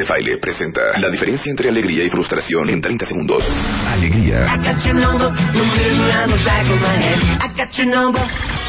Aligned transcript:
De 0.00 0.06
Baile 0.06 0.38
presenta 0.38 0.80
la 0.98 1.10
diferencia 1.10 1.50
entre 1.50 1.68
alegría 1.68 2.04
y 2.04 2.08
frustración 2.08 2.70
en 2.70 2.80
30 2.80 3.04
segundos. 3.04 3.44
Alegría. 3.86 4.58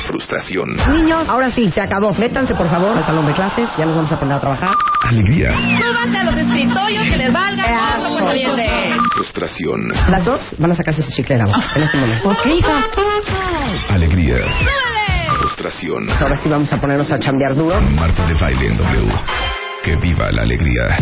Frustración. 0.08 0.76
Niños, 0.76 1.30
ahora 1.30 1.50
sí, 1.52 1.72
se 1.72 1.80
acabó. 1.80 2.14
Métanse, 2.14 2.54
por 2.56 2.68
favor, 2.70 2.98
al 2.98 3.06
salón 3.06 3.26
de 3.28 3.34
clases. 3.34 3.70
Ya 3.78 3.86
nos 3.86 3.96
vamos 3.96 4.12
a 4.12 4.20
poner 4.20 4.36
a 4.36 4.40
trabajar. 4.42 4.76
Alegría. 5.08 5.54
Súbanse 5.54 6.18
a 6.18 6.24
los 6.26 6.38
escritorios 6.38 7.04
que 7.04 7.18
les 7.18 7.32
valga. 7.32 7.64
Frustración. 9.16 9.88
Las 10.10 10.26
dos 10.26 10.42
van 10.58 10.72
a 10.72 10.76
sacarse 10.76 11.02
su 11.02 11.12
chicle 11.12 11.36
de 11.36 11.44
la 11.44 11.46
boca 11.46 11.66
en 11.76 11.84
este 11.84 11.98
momento. 11.98 12.30
Ok, 12.30 12.46
hija. 12.48 12.84
Alegría. 13.90 14.38
¡Súbale! 14.38 15.38
Frustración. 15.40 16.10
Ahora 16.10 16.36
sí 16.36 16.50
vamos 16.50 16.72
a 16.74 16.82
ponernos 16.82 17.10
a 17.10 17.20
chambear 17.20 17.56
duro. 17.56 17.80
Marta 17.80 18.26
de 18.28 18.34
Baile 18.34 18.68
en 18.68 18.78
W. 18.78 19.61
Que 19.84 19.96
viva 19.96 20.32
la 20.32 20.44
alegría. 20.44 20.98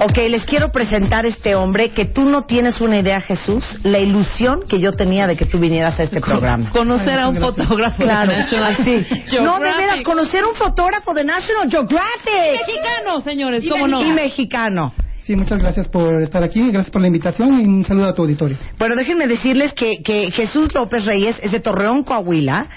Ok, 0.00 0.18
les 0.28 0.44
quiero 0.44 0.68
presentar 0.68 1.24
a 1.24 1.28
este 1.28 1.54
hombre 1.54 1.90
que 1.90 2.04
tú 2.04 2.26
no 2.26 2.42
tienes 2.44 2.82
una 2.82 2.98
idea, 2.98 3.22
Jesús, 3.22 3.64
la 3.82 3.98
ilusión 3.98 4.64
que 4.68 4.78
yo 4.78 4.92
tenía 4.92 5.26
de 5.26 5.36
que 5.36 5.46
tú 5.46 5.58
vinieras 5.58 5.98
a 5.98 6.02
este 6.02 6.20
programa. 6.20 6.68
Conocer 6.70 7.18
a 7.18 7.28
un 7.28 7.38
fotógrafo 7.38 8.02
Claro, 8.02 8.30
de 8.30 8.36
National 8.36 8.76
así. 8.78 9.06
No, 9.42 9.58
de 9.58 9.72
veras, 9.72 10.02
conocer 10.02 10.44
un 10.44 10.54
fotógrafo 10.54 11.14
de 11.14 11.24
National 11.24 11.70
Geographic. 11.70 12.66
Mexicano, 12.66 13.20
señores, 13.22 13.64
¿cómo 13.66 13.88
no? 13.88 14.04
Y 14.04 14.10
mexicano. 14.10 14.92
Sí, 15.26 15.36
muchas 15.36 15.58
gracias 15.58 15.88
por 15.88 16.20
estar 16.20 16.42
aquí, 16.42 16.60
gracias 16.70 16.90
por 16.90 17.00
la 17.00 17.06
invitación 17.06 17.60
y 17.60 17.64
un 17.64 17.84
saludo 17.84 18.06
a 18.08 18.14
tu 18.14 18.22
auditorio. 18.22 18.58
Bueno, 18.78 18.94
déjenme 18.94 19.26
decirles 19.26 19.72
que, 19.72 20.02
que 20.02 20.30
Jesús 20.32 20.74
López 20.74 21.04
Reyes 21.06 21.38
es 21.42 21.50
de 21.52 21.60
Torreón, 21.60 22.04
Coahuila, 22.04 22.68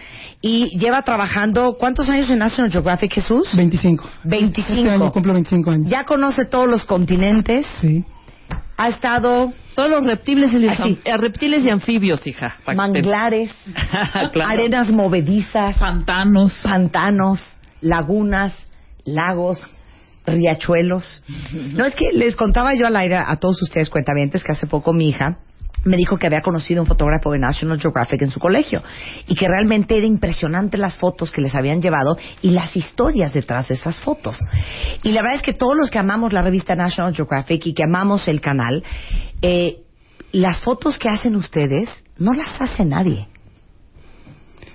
y 0.41 0.77
lleva 0.77 1.01
trabajando, 1.01 1.75
¿cuántos 1.77 2.07
años 2.09 2.29
en 2.29 2.39
National 2.39 2.71
Geographic, 2.71 3.11
Jesús? 3.13 3.49
25. 3.55 4.09
25. 4.23 4.73
Este 4.79 4.89
año 4.91 5.11
cumplo 5.11 5.33
25 5.33 5.71
años. 5.71 5.89
Ya 5.89 6.05
conoce 6.05 6.45
todos 6.45 6.67
los 6.69 6.85
continentes, 6.85 7.65
Sí. 7.81 8.05
ha 8.77 8.89
estado 8.89 9.51
Todos 9.75 9.89
los 9.91 10.05
reptiles 10.05 10.51
y, 10.53 10.59
los 10.59 10.71
Así. 10.71 10.81
am- 10.83 10.97
eh, 11.03 11.17
reptiles 11.17 11.65
y 11.65 11.69
anfibios, 11.69 12.25
hija. 12.25 12.55
manglares, 12.75 13.51
Claro. 14.33 14.49
arenas 14.51 14.89
movedizas, 14.89 15.77
Pantanos. 15.77 16.53
pantanos, 16.63 17.39
lagunas, 17.81 18.69
lagos, 19.05 19.73
riachuelos. 20.27 21.23
No 21.73 21.85
es 21.85 21.95
que 21.95 22.11
les 22.13 22.35
contaba 22.35 22.75
yo 22.75 22.85
al 22.85 22.95
aire 22.95 23.15
a 23.15 23.35
todos 23.37 23.61
ustedes 23.61 23.89
cuentavientes 23.89 24.43
que 24.43 24.51
hace 24.51 24.67
poco 24.67 24.93
mi 24.93 25.09
hija 25.09 25.39
me 25.85 25.97
dijo 25.97 26.17
que 26.17 26.27
había 26.27 26.41
conocido 26.41 26.81
un 26.81 26.87
fotógrafo 26.87 27.31
de 27.31 27.39
National 27.39 27.79
Geographic 27.79 28.21
en 28.21 28.31
su 28.31 28.39
colegio 28.39 28.83
y 29.27 29.35
que 29.35 29.47
realmente 29.47 29.97
era 29.97 30.05
impresionante 30.05 30.77
las 30.77 30.97
fotos 30.97 31.31
que 31.31 31.41
les 31.41 31.55
habían 31.55 31.81
llevado 31.81 32.17
y 32.41 32.51
las 32.51 32.75
historias 32.75 33.33
detrás 33.33 33.69
de 33.69 33.75
esas 33.75 33.99
fotos. 34.01 34.37
Y 35.03 35.11
la 35.11 35.21
verdad 35.21 35.37
es 35.37 35.41
que 35.43 35.53
todos 35.53 35.77
los 35.77 35.89
que 35.89 35.99
amamos 35.99 36.33
la 36.33 36.41
revista 36.41 36.75
National 36.75 37.15
Geographic 37.15 37.65
y 37.67 37.73
que 37.73 37.83
amamos 37.83 38.27
el 38.27 38.41
canal, 38.41 38.83
eh, 39.41 39.83
las 40.33 40.59
fotos 40.61 40.97
que 40.97 41.09
hacen 41.09 41.35
ustedes 41.35 41.89
no 42.17 42.33
las 42.33 42.59
hace 42.59 42.83
nadie. 42.83 43.27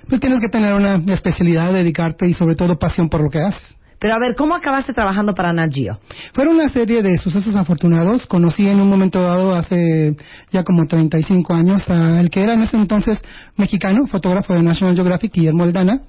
Pues 0.09 0.21
tienes 0.21 0.41
que 0.41 0.49
tener 0.49 0.73
una 0.75 0.97
especialidad, 1.13 1.73
dedicarte 1.73 2.27
y 2.27 2.35
sobre 2.35 2.55
todo 2.55 2.79
pasión 2.79 3.09
por 3.09 3.23
lo 3.23 3.31
que 3.31 3.41
haces. 3.41 3.77
Pero 4.03 4.15
a 4.15 4.19
ver, 4.19 4.35
¿cómo 4.35 4.57
acabaste 4.57 4.93
trabajando 4.93 5.33
para 5.33 5.53
Nat 5.53 5.73
Geo? 5.73 5.97
Fueron 6.35 6.57
una 6.57 6.69
serie 6.71 7.03
de 7.05 7.19
sucesos 7.19 7.55
afortunados. 7.55 8.27
Conocí 8.27 8.67
en 8.69 8.81
un 8.81 8.89
momento 8.89 9.23
dado, 9.23 9.55
hace 9.55 10.17
ya 10.51 10.65
como 10.65 10.87
35 10.89 11.55
años, 11.55 11.89
a 11.89 12.21
el 12.21 12.29
que 12.29 12.43
era 12.43 12.55
en 12.55 12.63
ese 12.63 12.77
entonces 12.77 13.21
mexicano, 13.57 14.09
fotógrafo 14.09 14.55
de 14.55 14.63
National 14.63 14.97
Geographic, 14.97 15.33
Guillermo 15.33 15.63
Aldana. 15.63 16.01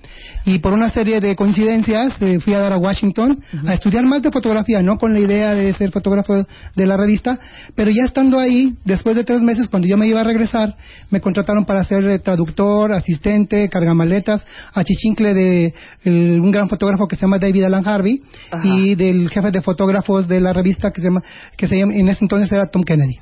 Y 0.44 0.58
por 0.58 0.74
una 0.74 0.90
serie 0.90 1.22
de 1.22 1.36
coincidencias 1.36 2.20
eh, 2.20 2.40
fui 2.40 2.56
a 2.56 2.60
dar 2.60 2.74
a 2.74 2.78
Washington 2.78 3.40
a 3.68 3.76
estudiar 3.76 4.06
más 4.08 4.24
de 4.24 4.32
fotografía, 4.32 4.82
no 4.82 4.98
con 4.98 5.14
la 5.14 5.20
idea 5.20 5.54
de 5.54 5.72
ser 5.76 5.92
fotógrafo 5.92 6.34
de 6.76 6.86
la 6.88 6.98
revista, 6.98 7.40
pero 7.76 7.92
ya 7.92 8.06
estando 8.06 8.40
ahí, 8.40 8.74
después 8.86 9.16
de 9.16 9.24
tres 9.24 9.42
meses, 9.42 9.68
cuando 9.68 9.88
yo 9.88 9.98
me 9.98 10.08
iba 10.08 10.22
a 10.22 10.24
regresar, 10.24 10.76
me 11.12 11.22
contrataron 11.22 11.64
para 11.66 11.84
ser 11.84 12.20
traductor, 12.22 12.92
asistente, 12.92 13.70
cargamaletas, 13.70 14.44
achichincle 14.74 15.36
de 15.36 15.74
el- 16.06 16.42
un 16.42 16.50
gran 16.50 16.68
fotógrafo 16.70 17.08
que 17.08 17.16
se 17.18 17.22
llama 17.22 17.38
David 17.38 17.66
Alan 17.66 17.83
Harvey 17.86 18.22
Ajá. 18.52 18.68
y 18.68 18.96
del 18.96 19.30
jefe 19.30 19.52
de 19.52 19.62
fotógrafos 19.62 20.28
de 20.28 20.40
la 20.40 20.54
revista 20.54 20.92
que 20.92 21.02
se 21.02 21.08
llama, 21.08 21.24
que 21.58 21.68
se 21.68 21.78
llama, 21.78 21.96
en 21.96 22.10
ese 22.10 22.24
entonces 22.26 22.52
era 22.52 22.68
Tom 22.68 22.84
Kennedy. 22.84 23.20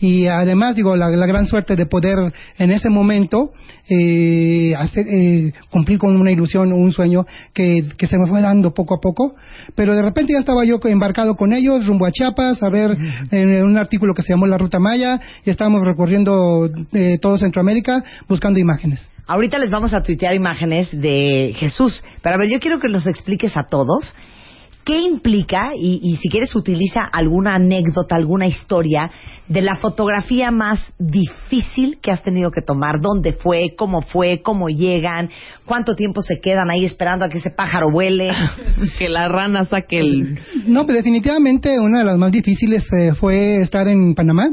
Y 0.00 0.26
además, 0.26 0.76
digo, 0.76 0.94
la, 0.96 1.08
la 1.08 1.26
gran 1.26 1.46
suerte 1.46 1.74
de 1.74 1.86
poder 1.86 2.16
en 2.58 2.70
ese 2.70 2.88
momento 2.88 3.52
eh, 3.88 4.72
hacer, 4.76 5.06
eh, 5.08 5.52
cumplir 5.70 5.98
con 5.98 6.14
una 6.20 6.30
ilusión 6.30 6.72
o 6.72 6.76
un 6.76 6.92
sueño 6.92 7.26
que, 7.52 7.84
que 7.96 8.06
se 8.06 8.16
me 8.16 8.28
fue 8.28 8.40
dando 8.40 8.72
poco 8.72 8.94
a 8.94 9.00
poco. 9.00 9.34
Pero 9.74 9.96
de 9.96 10.02
repente 10.02 10.32
ya 10.32 10.38
estaba 10.38 10.64
yo 10.64 10.78
embarcado 10.84 11.34
con 11.34 11.52
ellos, 11.52 11.86
rumbo 11.86 12.06
a 12.06 12.12
Chiapas, 12.12 12.62
a 12.62 12.70
ver 12.70 12.96
en 13.30 13.64
un 13.64 13.76
artículo 13.76 14.14
que 14.14 14.22
se 14.22 14.32
llamó 14.32 14.46
La 14.46 14.58
Ruta 14.58 14.78
Maya, 14.78 15.20
y 15.44 15.50
estábamos 15.50 15.84
recorriendo 15.84 16.70
eh, 16.92 17.18
todo 17.20 17.36
Centroamérica 17.36 18.04
buscando 18.28 18.60
imágenes. 18.60 19.08
Ahorita 19.28 19.58
les 19.58 19.70
vamos 19.70 19.92
a 19.92 20.02
tuitear 20.02 20.34
imágenes 20.34 20.88
de 20.90 21.52
Jesús, 21.54 22.02
pero 22.22 22.36
a 22.36 22.38
ver, 22.38 22.48
yo 22.50 22.60
quiero 22.60 22.80
que 22.80 22.88
nos 22.88 23.06
expliques 23.06 23.58
a 23.58 23.66
todos 23.68 24.14
qué 24.86 25.02
implica, 25.02 25.72
y, 25.76 26.00
y 26.02 26.16
si 26.16 26.30
quieres 26.30 26.56
utiliza 26.56 27.04
alguna 27.04 27.56
anécdota, 27.56 28.16
alguna 28.16 28.46
historia 28.46 29.10
de 29.46 29.60
la 29.60 29.76
fotografía 29.76 30.50
más 30.50 30.80
difícil 30.98 31.98
que 32.00 32.10
has 32.10 32.22
tenido 32.22 32.50
que 32.50 32.62
tomar, 32.62 33.02
dónde 33.02 33.34
fue, 33.34 33.74
cómo 33.76 34.00
fue, 34.00 34.40
cómo 34.40 34.70
llegan, 34.70 35.28
cuánto 35.66 35.94
tiempo 35.94 36.22
se 36.22 36.40
quedan 36.40 36.70
ahí 36.70 36.86
esperando 36.86 37.26
a 37.26 37.28
que 37.28 37.36
ese 37.36 37.50
pájaro 37.50 37.90
vuele. 37.90 38.30
que 38.98 39.10
la 39.10 39.28
rana 39.28 39.66
saque 39.66 39.98
el... 39.98 40.40
No, 40.66 40.86
pues 40.86 40.96
definitivamente 40.96 41.78
una 41.78 41.98
de 41.98 42.04
las 42.06 42.16
más 42.16 42.32
difíciles 42.32 42.82
eh, 42.92 43.12
fue 43.12 43.60
estar 43.60 43.86
en 43.88 44.14
Panamá 44.14 44.48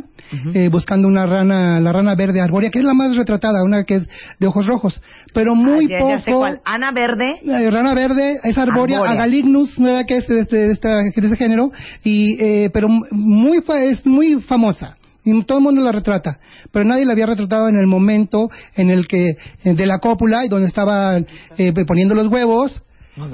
eh, 0.53 0.69
buscando 0.69 1.07
una 1.07 1.25
rana, 1.25 1.79
la 1.79 1.91
rana 1.91 2.15
verde 2.15 2.41
arbórea, 2.41 2.69
que 2.69 2.79
es 2.79 2.85
la 2.85 2.93
más 2.93 3.15
retratada, 3.15 3.63
una 3.63 3.83
que 3.83 3.95
es 3.95 4.09
de 4.39 4.47
ojos 4.47 4.67
rojos, 4.67 5.01
pero 5.33 5.55
muy 5.55 5.85
Ah, 5.85 5.89
ya- 5.89 6.09
ya 6.09 6.19
sé 6.19 6.25
poco. 6.31 6.39
cuál. 6.39 6.59
Ana 6.65 6.91
Verde, 6.91 7.35
La 7.43 7.69
rana 7.69 7.93
verde 7.93 8.39
es 8.43 8.57
arbórea, 8.57 8.97
Arbórea. 8.97 9.13
Agalignus, 9.13 9.77
no 9.79 9.87
era 9.89 10.03
que 10.05 10.17
es 10.17 10.27
de, 10.27 10.39
este- 10.41 10.57
de 10.67 11.11
de 11.15 11.27
ese 11.27 11.37
género, 11.37 11.71
y, 12.03 12.37
eh, 12.41 12.69
pero 12.73 12.87
muy 13.11 13.61
fa- 13.61 13.83
es 13.83 14.05
muy 14.05 14.41
famosa. 14.41 14.97
Y 15.27 15.41
todo 15.43 15.57
el 15.57 15.63
mundo 15.63 15.81
la 15.81 15.91
retrata, 15.91 16.37
pero 16.71 16.85
nadie 16.85 17.03
la 17.03 17.13
había 17.13 17.25
retratado 17.25 17.67
en 17.67 17.77
el 17.77 17.87
momento 17.87 18.49
en 18.75 18.91
el 18.91 19.07
que 19.07 19.29
eh, 19.63 19.73
de 19.73 19.85
la 19.87 19.97
cópula 19.97 20.45
y 20.45 20.49
donde 20.49 20.67
estaba 20.67 21.17
eh, 21.57 21.73
poniendo 21.87 22.13
los 22.13 22.27
huevos 22.27 22.81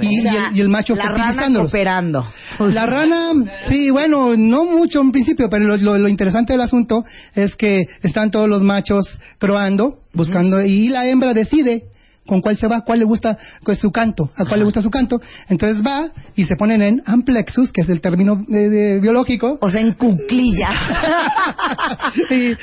y, 0.02 0.08
y 0.08 0.28
el, 0.28 0.58
y 0.58 0.62
el 0.62 0.70
macho 0.70 0.96
la 0.96 1.06
rana 1.06 1.18
cooperando. 1.62 2.26
La 2.60 2.86
rana, 2.86 3.32
sí, 3.70 3.90
bueno, 3.90 4.36
no 4.38 4.66
mucho 4.66 5.02
en 5.02 5.12
principio, 5.12 5.50
pero 5.50 5.66
lo, 5.66 5.78
lo- 5.78 5.98
lo 5.98 6.08
interesante 6.08 6.54
del 6.54 6.62
asunto 6.62 7.04
es 7.34 7.56
que 7.56 7.88
están 8.04 8.30
todos 8.32 8.48
los 8.48 8.62
machos 8.62 9.18
croando, 9.40 10.00
buscando, 10.14 10.62
y 10.62 10.90
la 10.90 11.08
hembra 11.08 11.34
decide 11.34 11.86
con 12.28 12.40
cuál 12.40 12.56
se 12.56 12.68
va, 12.68 12.82
cuál 12.82 13.00
le 13.00 13.06
gusta 13.06 13.36
pues, 13.64 13.80
su 13.80 13.92
canto, 13.92 14.30
a 14.38 14.46
cuál 14.46 14.60
le 14.60 14.66
gusta 14.66 14.82
su 14.82 14.92
canto. 14.92 15.20
Entonces 15.50 15.84
va 15.84 16.12
y 16.36 16.44
se 16.46 16.56
ponen 16.56 16.82
en 16.84 17.02
amplexus, 17.06 17.72
que 17.72 17.82
es 17.82 17.90
el 17.90 18.00
término 18.00 18.46
eh, 18.48 18.54
de- 18.70 19.00
biológico. 19.00 19.58
O 19.60 19.70
sea, 19.72 19.82
en 19.82 19.98
y, 20.30 20.54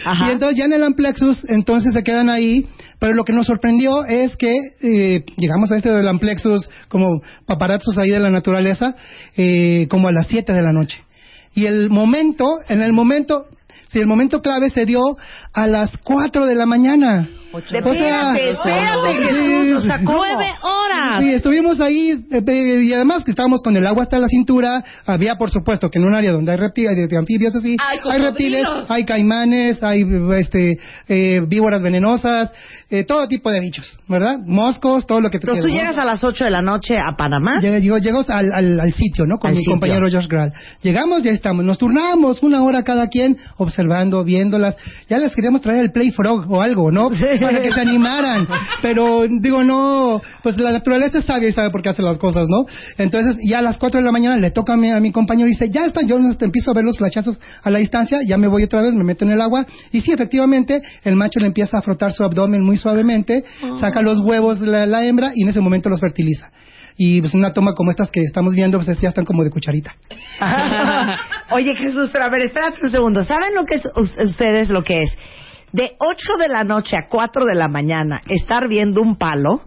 Ajá. 0.05 0.29
y 0.29 0.31
entonces 0.31 0.57
ya 0.59 0.65
en 0.67 0.73
el 0.73 0.85
amplexus, 0.85 1.45
entonces 1.49 1.93
se 1.93 2.03
quedan 2.05 2.31
ahí. 2.31 2.67
Pero 2.99 3.15
lo 3.15 3.25
que 3.25 3.33
nos 3.33 3.47
sorprendió 3.47 4.05
es 4.05 4.37
que 4.37 4.53
eh, 4.81 5.25
llegamos 5.37 5.71
a 5.71 5.77
este 5.77 5.91
del 5.91 6.09
amplexus 6.09 6.69
como 6.89 7.23
paparazzos 7.47 7.97
ahí 7.97 8.11
de 8.11 8.19
la 8.19 8.31
naturaleza, 8.31 8.97
eh, 9.37 9.87
como 9.89 10.09
a 10.09 10.13
las 10.13 10.27
7 10.27 10.53
de 10.53 10.63
la 10.63 10.73
noche. 10.73 11.05
Y 11.55 11.67
el 11.67 11.91
momento, 11.91 12.57
en 12.69 12.83
el 12.83 12.93
momento, 12.93 13.47
si 13.93 13.99
el 13.99 14.07
momento 14.07 14.43
clave 14.43 14.71
se 14.71 14.85
dio 14.85 15.01
a 15.53 15.67
las 15.67 15.97
4 15.99 16.47
de 16.47 16.55
la 16.55 16.67
mañana. 16.67 17.29
Espérate, 17.53 18.51
espérate, 18.51 19.15
Jesús, 19.25 19.79
o 19.79 19.81
sea. 19.87 19.99
¡Nueve 19.99 20.47
horas! 20.63 21.21
Sí, 21.21 21.33
estuvimos 21.33 21.81
ahí 21.81 22.25
eh, 22.31 22.83
y 22.85 22.93
además 22.93 23.25
que 23.25 23.31
estábamos 23.31 23.63
con 23.63 23.77
el 23.77 23.87
agua 23.87 24.03
hasta 24.03 24.19
la 24.19 24.29
cintura. 24.29 24.85
Había, 25.07 25.37
por 25.37 25.51
supuesto, 25.51 25.91
que 25.91 25.99
en 25.99 26.05
un 26.05 26.15
área 26.15 26.33
donde 26.33 26.53
hay 26.53 26.59
reptiles, 26.59 27.09
de, 27.09 27.17
anfibios 27.17 27.55
así, 27.55 27.77
¡Hay 27.81 27.99
hay 28.05 28.21
reptiles, 28.23 28.67
hay 28.89 29.05
caimanes, 29.05 29.83
hay 29.83 30.05
este 30.39 30.79
eh, 31.09 31.41
víboras 31.47 31.81
venenosas, 31.83 32.51
eh, 32.91 33.05
todo 33.05 33.27
tipo 33.29 33.51
de 33.51 33.61
bichos, 33.61 33.97
¿verdad? 34.09 34.39
Moscos, 34.45 35.07
todo 35.07 35.21
lo 35.21 35.31
que 35.31 35.39
te 35.39 35.47
Entonces 35.47 35.65
tú 35.65 35.71
llegas 35.71 35.97
a 35.99 36.05
las 36.05 36.23
8 36.23 36.45
de 36.45 36.51
la 36.51 36.61
noche 36.63 36.99
a 36.99 37.13
Panamá. 37.17 37.61
Llegó- 37.61 37.99
llegamos 37.99 38.29
al, 38.31 38.53
al, 38.53 38.81
al 38.81 38.93
sitio, 38.93 39.27
¿no? 39.27 39.39
Con 39.39 39.49
Al 39.49 39.55
mi 39.55 39.61
sitio. 39.61 39.73
compañero 39.73 40.07
Josh 40.11 40.27
Grahl. 40.29 40.53
Llegamos, 40.83 41.23
ya 41.23 41.31
estamos. 41.31 41.65
Nos 41.65 41.79
turnamos 41.79 42.43
una 42.43 42.63
hora 42.63 42.83
cada 42.85 43.09
quien, 43.09 43.37
observando, 43.57 44.23
viéndolas. 44.25 44.77
Ya 45.09 45.19
les 45.19 45.35
queríamos 45.35 45.61
traer 45.63 45.81
el 45.81 45.93
Play 45.93 46.11
Frog 46.11 46.51
o 46.51 46.61
algo, 46.61 46.91
¿no? 46.91 47.09
Para 47.41 47.63
que 47.63 47.73
se 47.73 47.81
animaran. 47.81 48.47
Pero, 48.83 49.27
digo, 49.29 49.63
no, 49.65 50.21
pues 50.43 50.57
la 50.59 50.73
naturaleza 50.73 51.19
es 51.19 51.25
sabia 51.25 51.49
y 51.49 51.53
sabe 51.53 51.71
por 51.71 51.83
qué 51.83 51.91
hace 51.91 52.03
las 52.03 52.19
cosas, 52.19 52.47
¿no? 52.49 52.67
Entonces, 52.97 53.37
ya 53.45 53.59
a 53.59 53.63
las 53.63 53.79
4 53.79 54.01
de 54.01 54.05
la 54.07 54.13
mañana 54.13 54.37
le 54.37 54.51
toca 54.51 54.75
a 54.75 54.77
mi, 54.77 55.13
compañero 55.13 55.49
y 55.49 55.53
dice, 55.53 55.71
ya 55.71 55.85
está, 55.87 56.03
yo 56.03 56.17
empiezo 56.41 56.71
a 56.71 56.75
ver 56.75 56.85
los 56.85 56.97
flachazos 56.97 57.39
a 57.63 57.71
la 57.71 57.79
distancia, 57.79 58.19
ya 58.27 58.37
me 58.39 58.47
voy 58.49 58.65
otra 58.65 58.83
vez, 58.83 58.95
me 58.95 59.05
meto 59.05 59.25
en 59.25 59.33
el 59.33 59.41
agua. 59.41 59.67
Y 59.93 60.01
sí, 60.01 60.13
efectivamente, 60.13 60.83
el 61.05 61.17
macho 61.17 61.41
le 61.41 61.47
empieza 61.47 61.79
a 61.79 61.83
frotar 61.83 62.13
su 62.13 62.25
abdomen 62.25 62.63
muy 62.63 62.77
suavemente, 62.77 63.45
saca 63.81 64.03
los 64.03 64.21
huevos 64.21 64.61
de 64.61 64.67
la, 64.67 64.87
la 64.87 65.05
hembra 65.05 65.33
y 65.35 65.43
en 65.43 65.49
ese 65.49 65.61
momento 65.61 65.89
los 65.89 66.01
fertiliza. 66.01 66.51
Y 67.01 67.21
pues 67.21 67.33
una 67.35 67.53
toma 67.53 67.75
como 67.75 67.93
estas 67.93 68.11
que 68.11 68.21
estamos 68.23 68.55
viendo, 68.55 68.81
pues 68.81 68.99
ya 68.99 69.09
están 69.11 69.25
como 69.25 69.45
de 69.45 69.51
cucharita. 69.51 69.95
Oye, 71.51 71.75
Jesús, 71.77 72.11
pero 72.13 72.25
a 72.25 72.29
ver, 72.29 72.43
espérate 72.43 72.81
un 72.83 72.91
segundo. 72.91 73.23
¿Saben 73.23 73.55
lo 73.55 73.65
que 73.65 73.77
es 73.77 73.83
us- 73.95 74.17
ustedes 74.19 74.69
lo 74.69 74.83
que 74.83 75.05
es? 75.05 75.11
De 75.73 75.97
8 75.99 76.37
de 76.39 76.49
la 76.49 76.65
noche 76.65 76.97
a 76.97 77.07
4 77.09 77.45
de 77.45 77.55
la 77.55 77.69
mañana 77.69 78.21
estar 78.29 78.69
viendo 78.69 79.03
un 79.03 79.17
palo 79.17 79.63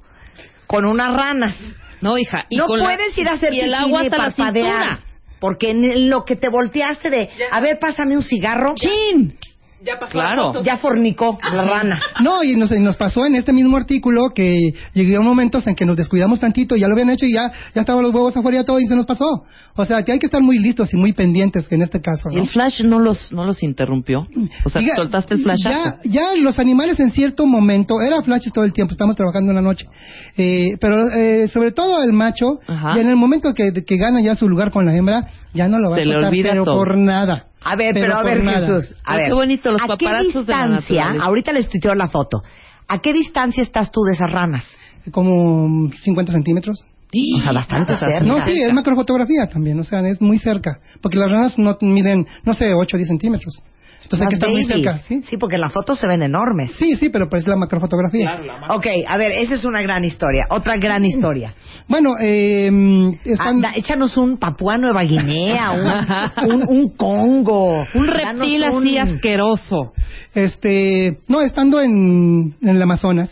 con 0.68 0.86
unas 0.86 1.16
ranas. 1.16 1.56
No, 2.02 2.18
hija. 2.18 2.46
Y 2.50 2.58
no 2.58 2.66
con 2.66 2.80
la- 2.80 2.86
puedes 2.86 3.16
ir 3.18 3.28
a 3.30 3.34
hacer 3.34 3.54
y 3.54 3.60
el 3.60 3.74
agua 3.74 4.04
la 4.04 4.10
parpadear. 4.10 4.84
cintura. 4.84 5.00
Porque 5.40 5.72
en 5.72 6.10
lo 6.10 6.24
que 6.24 6.36
te 6.36 6.50
volteaste 6.50 7.10
de, 7.10 7.30
a 7.52 7.60
ver, 7.62 7.80
pásame 7.80 8.16
un 8.16 8.24
cigarro. 8.24 8.74
¡Chin! 8.76 9.38
Claro. 10.10 10.62
Ya 10.64 10.78
fornicó 10.78 11.38
la 11.44 11.64
rana. 11.64 12.00
No, 12.22 12.44
y 12.44 12.56
nos, 12.56 12.72
y 12.72 12.80
nos 12.80 12.98
pasó 12.98 13.26
en 13.26 13.36
este 13.36 13.52
mismo 13.54 13.78
artículo 13.78 14.30
que 14.34 14.74
llegaron 14.94 15.26
momentos 15.26 15.66
en 15.68 15.76
que 15.76 15.86
nos 15.86 15.98
descuidamos 15.98 16.40
tantito, 16.40 16.76
ya 16.76 16.88
lo 16.88 16.94
habían 16.94 17.10
hecho 17.10 17.26
y 17.26 17.34
ya, 17.34 17.52
ya 17.74 17.82
estaban 17.82 18.04
los 18.04 18.14
huevos 18.14 18.36
afuera 18.36 18.62
y 18.62 18.66
todo 18.66 18.80
y 18.80 18.88
se 18.88 18.96
nos 18.96 19.06
pasó. 19.06 19.44
O 19.76 19.86
sea, 19.86 20.04
que 20.04 20.12
hay 20.12 20.20
que 20.20 20.26
estar 20.28 20.42
muy 20.42 20.60
listos 20.60 20.94
y 20.94 20.98
muy 20.98 21.14
pendientes 21.14 21.66
en 21.72 21.82
este 21.82 22.02
caso. 22.02 22.30
¿Y 22.32 22.36
¿no? 22.36 22.44
el 22.44 22.50
flash 22.50 22.82
no 22.84 23.00
los, 23.00 23.32
no 23.32 23.44
los 23.46 23.64
interrumpió? 23.64 24.28
O 24.64 24.70
sea, 24.70 24.82
Diga, 24.82 24.96
soltaste 24.96 25.36
el 25.36 25.44
flash. 25.44 25.60
Ya, 25.64 26.00
ya 26.04 26.36
los 26.38 26.60
animales 26.60 27.00
en 27.00 27.12
cierto 27.12 27.46
momento, 27.46 28.02
era 28.02 28.22
flashes 28.22 28.54
todo 28.54 28.66
el 28.66 28.74
tiempo, 28.74 28.92
estamos 28.94 29.16
trabajando 29.16 29.52
en 29.52 29.56
la 29.56 29.62
noche, 29.62 29.88
eh, 30.38 30.78
pero 30.80 31.10
eh, 31.12 31.48
sobre 31.48 31.72
todo 31.72 32.04
el 32.04 32.14
macho, 32.14 32.60
Ajá. 32.68 32.98
y 32.98 33.02
en 33.02 33.10
el 33.10 33.16
momento 33.16 33.54
que, 33.54 33.72
que 33.86 33.98
gana 33.98 34.22
ya 34.22 34.36
su 34.36 34.48
lugar 34.48 34.72
con 34.72 34.86
la 34.86 34.96
hembra, 34.96 35.28
ya 35.54 35.68
no 35.68 35.80
lo 35.80 35.90
va 35.90 35.98
Se 35.98 36.04
a 36.04 36.06
soltar, 36.06 36.32
pero 36.42 36.64
todo. 36.66 36.76
por 36.76 36.98
nada. 36.98 37.46
A 37.64 37.76
ver, 37.76 37.94
pero, 37.94 38.16
a 38.16 38.24
ver, 38.24 38.44
nada. 38.44 38.68
Jesús. 38.80 38.96
A 39.04 39.14
Ay, 39.14 39.18
ver, 39.20 39.28
qué 39.28 39.34
bonito, 39.34 39.72
los 39.72 39.82
¿A 39.82 39.86
qué 39.98 40.06
paparazzos 40.06 40.46
de 40.48 40.54
la 40.54 40.68
distancia? 40.68 41.16
ahorita 41.22 41.52
les 41.52 41.70
tuiteo 41.70 41.94
la 41.96 42.08
foto. 42.08 42.42
¿A 42.88 43.00
qué 43.00 43.14
distancia 43.14 43.62
estás 43.64 43.92
tú 43.92 44.02
de 44.02 44.14
esas 44.14 44.32
ranas? 44.32 44.64
Como 45.12 45.90
50 46.02 46.32
centímetros. 46.32 46.84
O 47.38 47.42
sea, 47.42 47.52
bastante 47.52 47.96
cerca. 47.98 48.22
No, 48.22 48.44
sí, 48.46 48.62
es 48.62 48.72
macrofotografía 48.74 49.48
también, 49.48 49.78
o 49.80 49.84
sea, 49.84 50.00
es 50.08 50.22
muy 50.22 50.38
cerca. 50.38 50.80
Porque 51.02 51.18
las 51.18 51.30
ranas 51.30 51.58
no 51.58 51.78
miden, 51.82 52.26
no 52.44 52.54
sé, 52.54 52.74
8 52.74 52.96
o 52.96 52.98
10 52.98 53.08
centímetros. 53.08 53.62
Entonces 54.04 54.22
hay 54.22 54.28
que 54.28 54.34
Las 54.34 54.34
estar 54.34 54.50
muy 54.50 54.64
cerca, 54.66 54.98
¿sí? 55.30 55.38
porque 55.38 55.56
en 55.56 55.62
la 55.62 55.70
foto 55.70 55.96
se 55.96 56.06
ven 56.08 56.22
enormes. 56.22 56.72
Sí, 56.78 56.96
sí, 56.96 57.10
pero 57.10 57.30
pues 57.30 57.44
es 57.44 57.48
la 57.48 57.56
macrofotografía. 57.56 58.34
Ok, 58.70 58.86
a 59.08 59.18
ver, 59.18 59.32
esa 59.34 59.56
es 59.56 59.64
una 59.64 59.82
gran 59.82 60.04
historia. 60.04 60.46
Otra 60.50 60.76
gran 60.78 61.06
historia. 61.06 61.54
Bueno, 61.88 62.16
eh, 62.20 62.70
están... 63.26 63.48
Anda, 63.56 63.74
échanos 63.76 64.16
un 64.18 64.38
Papúa 64.38 64.78
Nueva 64.78 65.04
Guinea, 65.04 65.72
un, 66.44 66.52
un, 66.52 66.68
un 66.68 66.90
Congo. 66.96 67.86
Un 67.94 68.08
reptil 68.08 68.64
un- 68.70 68.78
así 68.84 68.98
asqueroso. 68.98 69.94
Este, 70.34 71.20
no, 71.28 71.42
estando 71.42 71.82
en, 71.82 72.56
en 72.62 72.70
el 72.70 72.82
Amazonas, 72.82 73.30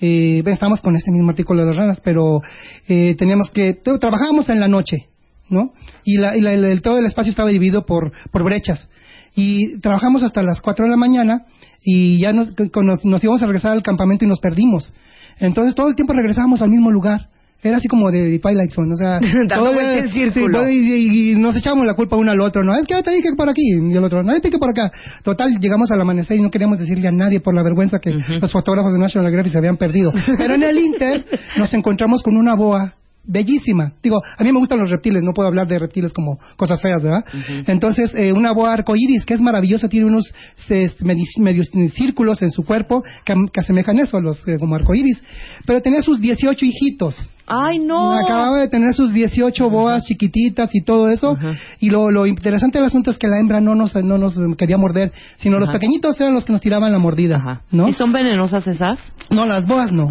eh, 0.00 0.42
estamos 0.46 0.80
con 0.80 0.96
este 0.96 1.10
mismo 1.12 1.30
artículo 1.30 1.60
de 1.60 1.66
las 1.68 1.76
ranas, 1.76 2.00
pero 2.00 2.40
eh, 2.88 3.14
teníamos 3.16 3.50
que, 3.50 3.74
to- 3.74 3.98
trabajábamos 3.98 4.48
en 4.48 4.58
la 4.60 4.66
noche, 4.68 5.06
¿no? 5.48 5.72
Y, 6.04 6.18
la, 6.18 6.36
y 6.36 6.40
la- 6.40 6.52
el- 6.52 6.82
todo 6.82 6.98
el 6.98 7.06
espacio 7.06 7.30
estaba 7.30 7.50
dividido 7.50 7.84
por, 7.86 8.12
por 8.30 8.44
brechas. 8.44 8.88
Y 9.36 9.78
trabajamos 9.80 10.22
hasta 10.22 10.42
las 10.42 10.60
4 10.60 10.84
de 10.84 10.90
la 10.90 10.96
mañana 10.96 11.46
y 11.82 12.18
ya 12.18 12.32
nos, 12.32 12.54
nos, 12.82 13.04
nos 13.04 13.24
íbamos 13.24 13.42
a 13.42 13.46
regresar 13.46 13.72
al 13.72 13.82
campamento 13.82 14.24
y 14.24 14.28
nos 14.28 14.38
perdimos. 14.40 14.92
Entonces 15.40 15.74
todo 15.74 15.88
el 15.88 15.94
tiempo 15.96 16.12
regresábamos 16.12 16.62
al 16.62 16.70
mismo 16.70 16.90
lugar. 16.90 17.28
Era 17.62 17.78
así 17.78 17.88
como 17.88 18.10
de 18.10 18.38
Twilight 18.40 18.72
Zone, 18.72 18.92
o 18.92 18.96
sea... 18.96 19.18
Todo 19.48 19.80
en 19.80 20.08
círculo. 20.10 20.66
sí, 20.66 20.74
y, 20.74 20.94
y- 20.94 21.30
y 21.32 21.34
nos 21.34 21.56
echábamos 21.56 21.86
la 21.86 21.94
culpa 21.94 22.14
uno 22.16 22.30
al 22.30 22.40
otro, 22.40 22.62
¿no? 22.62 22.74
Es 22.76 22.86
que 22.86 23.02
te 23.02 23.10
dije 23.10 23.30
que 23.30 23.36
por 23.36 23.48
aquí, 23.48 23.62
y 23.62 23.96
el 23.96 24.04
otro, 24.04 24.22
no, 24.22 24.28
te 24.32 24.36
dije 24.36 24.50
que 24.50 24.58
por 24.58 24.68
acá. 24.70 24.92
Total, 25.22 25.58
llegamos 25.58 25.90
al 25.90 25.98
amanecer 26.00 26.36
y 26.36 26.42
no 26.42 26.50
queríamos 26.50 26.78
decirle 26.78 27.08
a 27.08 27.10
nadie 27.10 27.40
por 27.40 27.54
la 27.54 27.62
vergüenza 27.62 28.00
que 28.00 28.12
los 28.12 28.52
fotógrafos 28.52 28.92
de 28.92 28.98
National 28.98 29.28
Geographic 29.28 29.52
se 29.52 29.58
habían 29.58 29.78
perdido. 29.78 30.12
Pero 30.36 30.54
en 30.54 30.62
el 30.62 30.78
Inter 30.78 31.24
nos 31.56 31.72
encontramos 31.72 32.22
con 32.22 32.36
una 32.36 32.54
boa 32.54 32.94
bellísima. 33.26 33.92
Digo, 34.02 34.22
a 34.36 34.42
mí 34.44 34.52
me 34.52 34.58
gustan 34.58 34.78
los 34.78 34.90
reptiles, 34.90 35.22
no 35.22 35.32
puedo 35.32 35.48
hablar 35.48 35.66
de 35.66 35.78
reptiles 35.78 36.12
como 36.12 36.38
cosas 36.56 36.80
feas, 36.80 37.02
¿verdad? 37.02 37.24
Entonces, 37.66 38.12
eh, 38.14 38.32
una 38.32 38.52
boa 38.52 38.72
arcoíris, 38.72 39.24
que 39.24 39.34
es 39.34 39.40
maravillosa, 39.40 39.88
tiene 39.88 40.06
unos 40.06 40.32
eh, 40.68 40.90
medi- 41.00 41.40
medios 41.40 41.68
círculos 41.94 42.42
en 42.42 42.50
su 42.50 42.64
cuerpo 42.64 43.02
que 43.24 43.60
asemejan 43.60 43.98
eso, 43.98 44.20
los 44.20 44.46
eh, 44.48 44.58
como 44.58 44.74
arcoíris. 44.74 45.22
Pero 45.66 45.80
tenía 45.82 46.02
sus 46.02 46.20
18 46.20 46.64
hijitos. 46.64 47.16
Ay, 47.46 47.78
no. 47.78 48.12
Acababa 48.14 48.58
de 48.60 48.68
tener 48.68 48.92
sus 48.94 49.12
18 49.12 49.68
boas 49.70 50.02
chiquititas 50.04 50.70
y 50.74 50.82
todo 50.82 51.08
eso. 51.10 51.36
Y 51.80 51.90
lo, 51.90 52.10
lo 52.10 52.26
interesante 52.26 52.78
del 52.78 52.86
asunto 52.86 53.10
es 53.10 53.18
que 53.18 53.28
la 53.28 53.38
hembra 53.38 53.60
no 53.60 53.74
nos, 53.74 53.94
no 53.96 54.16
nos 54.18 54.38
quería 54.56 54.78
morder, 54.78 55.12
sino 55.38 55.58
los 55.58 55.70
pequeñitos 55.70 56.18
eran 56.20 56.34
los 56.34 56.44
que 56.44 56.52
nos 56.52 56.60
tiraban 56.60 56.90
la 56.92 56.98
mordida. 56.98 57.60
¿Y 57.70 57.92
son 57.92 58.12
venenosas 58.12 58.66
esas? 58.66 58.98
No, 59.30 59.44
las 59.44 59.66
boas 59.66 59.92
no. 59.92 60.08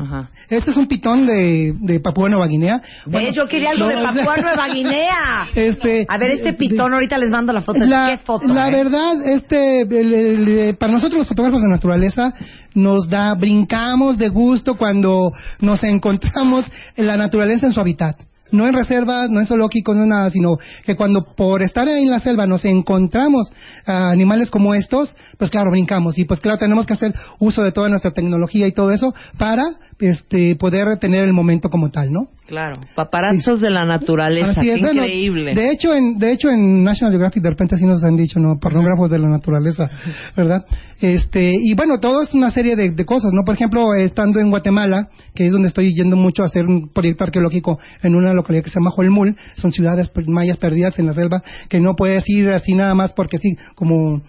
Este 0.50 0.72
es 0.72 0.78
un 0.78 0.88
pitón 0.88 1.26
de, 1.26 1.74
de 1.80 2.00
Papúa 2.00 2.30
Nueva 2.30 2.46
Guinea. 2.48 2.82
Bueno, 3.06 3.30
yo 3.32 3.48
quería 3.48 3.72
algo 3.72 3.88
de 3.88 3.96
Papúa 4.04 4.38
Nueva 4.38 4.68
Guinea. 4.68 5.48
Este, 5.56 6.06
A 6.10 6.18
ver, 6.18 6.32
este 6.32 6.52
de- 6.52 6.54
pitón, 6.54 6.94
ahorita 6.94 7.18
les 7.18 7.30
mando 7.30 7.54
la 7.54 7.62
foto. 7.62 7.80
la, 7.80 8.12
¿Qué 8.12 8.18
foto? 8.26 8.48
la 8.48 8.70
eh? 8.70 8.72
verdad, 8.72 9.26
este, 9.26 9.82
el- 9.82 10.14
el- 10.14 10.48
eh, 10.60 10.74
para 10.74 10.92
nosotros 10.94 11.20
los 11.20 11.28
fotógrafos 11.28 11.62
de 11.62 11.70
naturaleza 11.70 12.34
nos 12.76 13.08
da, 13.08 13.34
brincamos 13.36 14.18
de 14.18 14.30
gusto 14.30 14.76
cuando 14.78 15.32
nos 15.60 15.84
encontramos 15.84 16.66
en 16.96 17.08
la 17.08 17.18
naturaleza 17.24 17.68
en 17.68 17.74
su 17.74 17.80
hábitat. 17.80 18.18
No 18.52 18.68
en 18.68 18.74
reservas, 18.74 19.32
no 19.32 19.40
en 19.40 19.48
zoológicos, 19.48 19.96
no 19.96 20.06
nada, 20.06 20.30
sino 20.30 20.60
que 20.86 20.96
cuando 20.96 21.24
por 21.24 21.64
estar 21.64 21.88
en 21.88 22.08
la 22.08 22.20
selva 22.20 22.46
nos 22.46 22.64
encontramos 22.66 23.52
a 23.84 24.12
animales 24.12 24.52
como 24.52 24.76
estos, 24.76 25.16
pues 25.40 25.50
claro, 25.50 25.72
brincamos. 25.72 26.20
Y 26.20 26.26
pues 26.26 26.40
claro, 26.40 26.60
tenemos 26.60 26.86
que 26.86 26.94
hacer 26.94 27.16
uso 27.40 27.64
de 27.64 27.72
toda 27.72 27.90
nuestra 27.90 28.12
tecnología 28.12 28.68
y 28.68 28.72
todo 28.72 28.92
eso 28.92 29.16
para 29.40 29.64
este, 30.00 30.56
poder 30.56 30.98
tener 30.98 31.24
el 31.24 31.34
momento 31.34 31.72
como 31.72 31.90
tal, 31.90 32.12
¿no? 32.12 32.28
Claro. 32.54 32.82
Paparazzos 32.94 33.62
de 33.62 33.72
la 33.72 33.84
naturaleza. 33.84 34.52
Así 34.52 34.70
es, 34.70 34.78
increíble. 34.78 35.56
de 35.56 35.72
hecho, 35.72 35.92
en, 35.92 36.20
de 36.20 36.32
hecho, 36.32 36.52
en 36.52 36.84
National 36.84 37.12
Geographic 37.12 37.42
de 37.42 37.50
repente 37.50 37.78
sí 37.78 37.86
nos 37.86 38.04
han 38.04 38.16
dicho, 38.16 38.40
¿no? 38.40 38.60
Pornógrafos 38.60 39.10
de 39.10 39.18
la 39.18 39.28
naturaleza, 39.28 39.90
¿verdad? 40.38 40.64
Este, 41.02 41.52
y 41.52 41.74
bueno, 41.74 42.00
todo 42.00 42.22
es 42.22 42.32
una 42.36 42.52
serie 42.52 42.76
de, 42.76 42.92
de 42.92 43.06
cosas, 43.06 43.34
¿no? 43.34 43.42
Por 43.44 43.56
ejemplo, 43.56 43.96
estando 43.96 44.40
en 44.40 44.52
Guatemala, 44.52 45.10
que 45.34 45.48
es 45.48 45.52
donde 45.52 45.70
estoy 45.70 45.96
yendo 45.96 46.16
mucho 46.16 46.44
a 46.44 46.46
hacer 46.46 46.66
un 46.66 46.90
proyecto 46.90 47.24
arqueológico 47.24 47.80
en 48.04 48.16
una 48.16 48.34
localidad 48.34 48.64
que 48.64 48.70
se 48.70 48.80
llama 48.80 48.92
Jolmul, 48.92 49.36
son 49.56 49.72
ciudades 49.72 50.12
mayas 50.28 50.58
perdidas 50.58 51.00
en 51.00 51.08
la 51.08 51.14
selva, 51.14 51.42
que 51.70 51.80
no 51.80 51.96
puedes 51.96 52.24
ir 52.30 52.50
así 52.50 52.76
nada 52.76 52.94
más 52.94 53.14
porque 53.14 53.40
sí, 53.40 53.58
como 53.74 54.22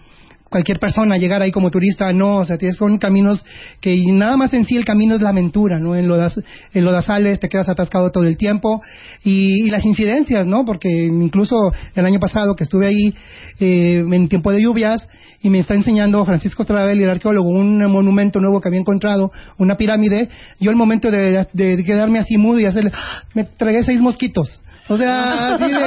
cualquier 0.55 0.79
persona 0.79 1.17
llegar 1.17 1.41
ahí 1.41 1.51
como 1.51 1.69
turista, 1.69 2.13
no, 2.13 2.37
o 2.37 2.45
sea, 2.45 2.57
son 2.71 2.97
caminos 2.97 3.43
que 3.81 4.01
nada 4.07 4.37
más 4.37 4.53
en 4.53 4.63
sí 4.63 4.77
el 4.77 4.85
camino 4.85 5.15
es 5.15 5.21
la 5.21 5.31
aventura, 5.31 5.79
¿no? 5.79 5.97
En, 5.97 6.07
lodas, 6.07 6.39
en 6.73 6.85
lodazales 6.85 7.41
te 7.41 7.49
quedas 7.49 7.67
atascado 7.67 8.09
todo 8.09 8.23
el 8.23 8.37
tiempo 8.37 8.81
y, 9.21 9.65
y 9.65 9.69
las 9.69 9.83
incidencias, 9.83 10.47
¿no? 10.47 10.63
Porque 10.63 10.87
incluso 10.87 11.73
el 11.93 12.05
año 12.05 12.21
pasado 12.21 12.55
que 12.55 12.63
estuve 12.63 12.87
ahí 12.87 13.13
eh, 13.59 14.05
en 14.09 14.29
tiempo 14.29 14.49
de 14.53 14.61
lluvias 14.61 15.09
y 15.41 15.49
me 15.49 15.59
está 15.59 15.73
enseñando 15.73 16.23
Francisco 16.23 16.63
Stravel, 16.63 17.03
el 17.03 17.09
arqueólogo, 17.09 17.49
un 17.49 17.77
monumento 17.91 18.39
nuevo 18.39 18.61
que 18.61 18.69
había 18.69 18.79
encontrado, 18.79 19.33
una 19.57 19.75
pirámide, 19.75 20.29
yo 20.57 20.71
el 20.71 20.77
momento 20.77 21.11
de, 21.11 21.47
de 21.51 21.83
quedarme 21.83 22.19
así 22.19 22.37
mudo 22.37 22.61
y 22.61 22.65
hacerle, 22.65 22.91
¡ah! 22.93 23.23
me 23.33 23.43
tragué 23.43 23.83
seis 23.83 23.99
mosquitos. 23.99 24.61
O 24.87 24.97
sea, 24.97 25.55
así 25.55 25.71
de, 25.71 25.85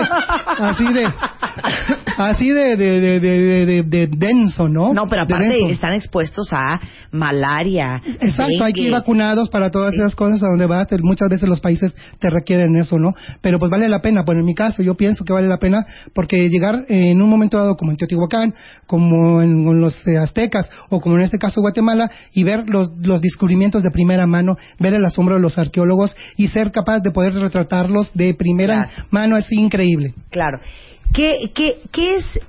así 0.59 0.93
de, 0.93 1.09
así 2.17 2.51
de, 2.51 2.77
de, 2.77 3.01
de, 3.01 3.21
de, 3.21 3.67
de- 3.67 3.83
de 3.85 4.07
denso, 4.17 4.69
¿no? 4.69 4.93
No, 4.93 5.07
pero 5.09 5.23
aparte 5.23 5.71
están 5.71 5.93
expuestos 5.95 6.53
a 6.53 6.81
malaria. 7.13 8.03
Exacto, 8.21 8.65
hay 8.65 8.73
que 8.73 8.83
ir 8.83 8.91
vacunados 8.93 9.49
para 9.51 9.71
todas 9.71 9.95
esas 9.95 10.15
cosas 10.17 10.43
a 10.43 10.47
donde 10.49 10.67
vas. 10.67 10.89
Muchas 11.03 11.29
veces 11.29 11.49
los 11.49 11.61
países 11.61 11.95
te 12.19 12.29
requieren 12.31 12.75
eso, 12.77 12.99
¿no? 12.99 13.15
Pero 13.41 13.59
pues 13.59 13.71
vale 13.71 13.89
la 13.89 14.01
pena. 14.01 14.23
Bueno, 14.27 14.41
en 14.41 14.47
mi 14.47 14.55
caso 14.55 14.83
yo 14.83 14.95
pienso 14.97 15.25
que 15.25 15.33
vale 15.33 15.47
la 15.49 15.59
pena 15.59 15.87
porque 16.15 16.49
llegar 16.49 16.85
en 16.89 17.23
un 17.23 17.29
momento 17.31 17.57
dado 17.57 17.77
como 17.77 17.93
en 17.93 17.97
Teotihuacán, 17.99 18.55
como 18.87 19.43
en, 19.43 19.51
en 19.69 19.81
los 19.81 20.07
eh, 20.09 20.19
aztecas 20.19 20.69
o 20.91 21.01
como 21.01 21.17
en 21.17 21.23
este 21.23 21.39
caso 21.39 21.61
Guatemala 21.61 22.11
y 22.33 22.43
ver 22.43 22.69
los, 22.69 22.91
los 23.01 23.21
descubrimientos 23.21 23.83
de 23.83 23.91
primera 23.91 24.27
mano, 24.27 24.57
ver 24.81 24.95
el 24.95 25.05
asombro 25.05 25.37
de 25.37 25.41
los 25.43 25.57
arqueólogos 25.59 26.17
y 26.37 26.49
ser 26.49 26.73
capaz 26.73 27.01
de 27.01 27.11
poder 27.11 27.35
retratarlos 27.35 28.11
de 28.15 28.35
primera 28.35 28.75
Claro. 28.75 28.88
Mano 29.11 29.37
es 29.37 29.51
increíble. 29.53 30.15
Claro. 30.31 30.59
¿Qué, 31.15 31.51
qué, 31.55 31.79
¿Qué 31.91 32.17
es 32.17 32.41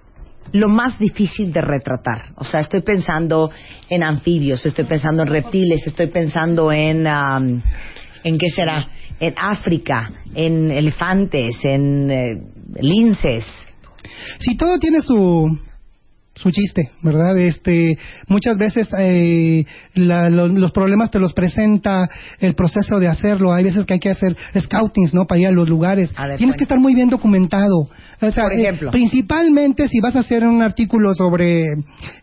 lo 0.51 0.67
más 0.67 1.00
difícil 1.00 1.51
de 1.51 1.62
retratar? 1.62 2.34
O 2.36 2.43
sea, 2.43 2.60
estoy 2.62 2.81
pensando 2.81 3.51
en 3.89 4.03
anfibios, 4.03 4.65
estoy 4.65 4.86
pensando 4.86 5.24
en 5.24 5.29
reptiles, 5.29 5.86
estoy 5.86 6.08
pensando 6.08 6.72
en... 6.72 7.08
am, 7.08 7.62
¿En 8.24 8.38
qué 8.38 8.50
será? 8.50 8.86
En 9.19 9.34
África, 9.38 10.12
en 10.36 10.72
elefantes, 10.72 11.55
en 11.63 12.12
eh, 12.12 12.41
linces. 12.81 13.46
Sí, 14.39 14.58
todo 14.58 14.77
tiene 14.77 15.00
su 15.00 15.58
su 16.41 16.51
chiste, 16.51 16.91
¿verdad? 17.01 17.38
Este, 17.38 17.98
muchas 18.27 18.58
veces 18.58 18.88
eh, 18.98 19.65
la- 19.93 20.29
lo- 20.29 20.48
los 20.48 20.72
problemas 20.72 21.12
te 21.12 21.19
los 21.19 21.34
presenta 21.34 22.10
el 22.39 22.53
proceso 22.55 23.00
de 23.00 23.08
hacerlo. 23.08 23.51
Hay 23.51 23.63
veces 23.65 23.86
que 23.86 23.96
hay 23.96 24.00
que 24.00 24.10
hacer 24.10 24.36
scoutings, 24.58 25.13
¿no? 25.13 25.25
Para 25.25 25.41
ir 25.41 25.48
a 25.48 25.51
los 25.51 25.67
lugares. 25.67 26.12
A 26.15 26.27
ver, 26.27 26.38
Tienes 26.38 26.55
que 26.55 26.63
estar 26.63 26.79
muy 26.79 26.96
bien 26.96 27.10
documentado. 27.10 27.89
O 28.22 28.31
sea, 28.31 28.43
Por 28.46 28.53
eh, 28.53 28.62
ejemplo. 28.62 28.91
principalmente 28.91 29.88
si 29.89 30.00
vas 30.00 30.15
a 30.15 30.19
hacer 30.19 30.46
un 30.46 30.62
artículo 30.62 31.13
sobre, 31.13 31.63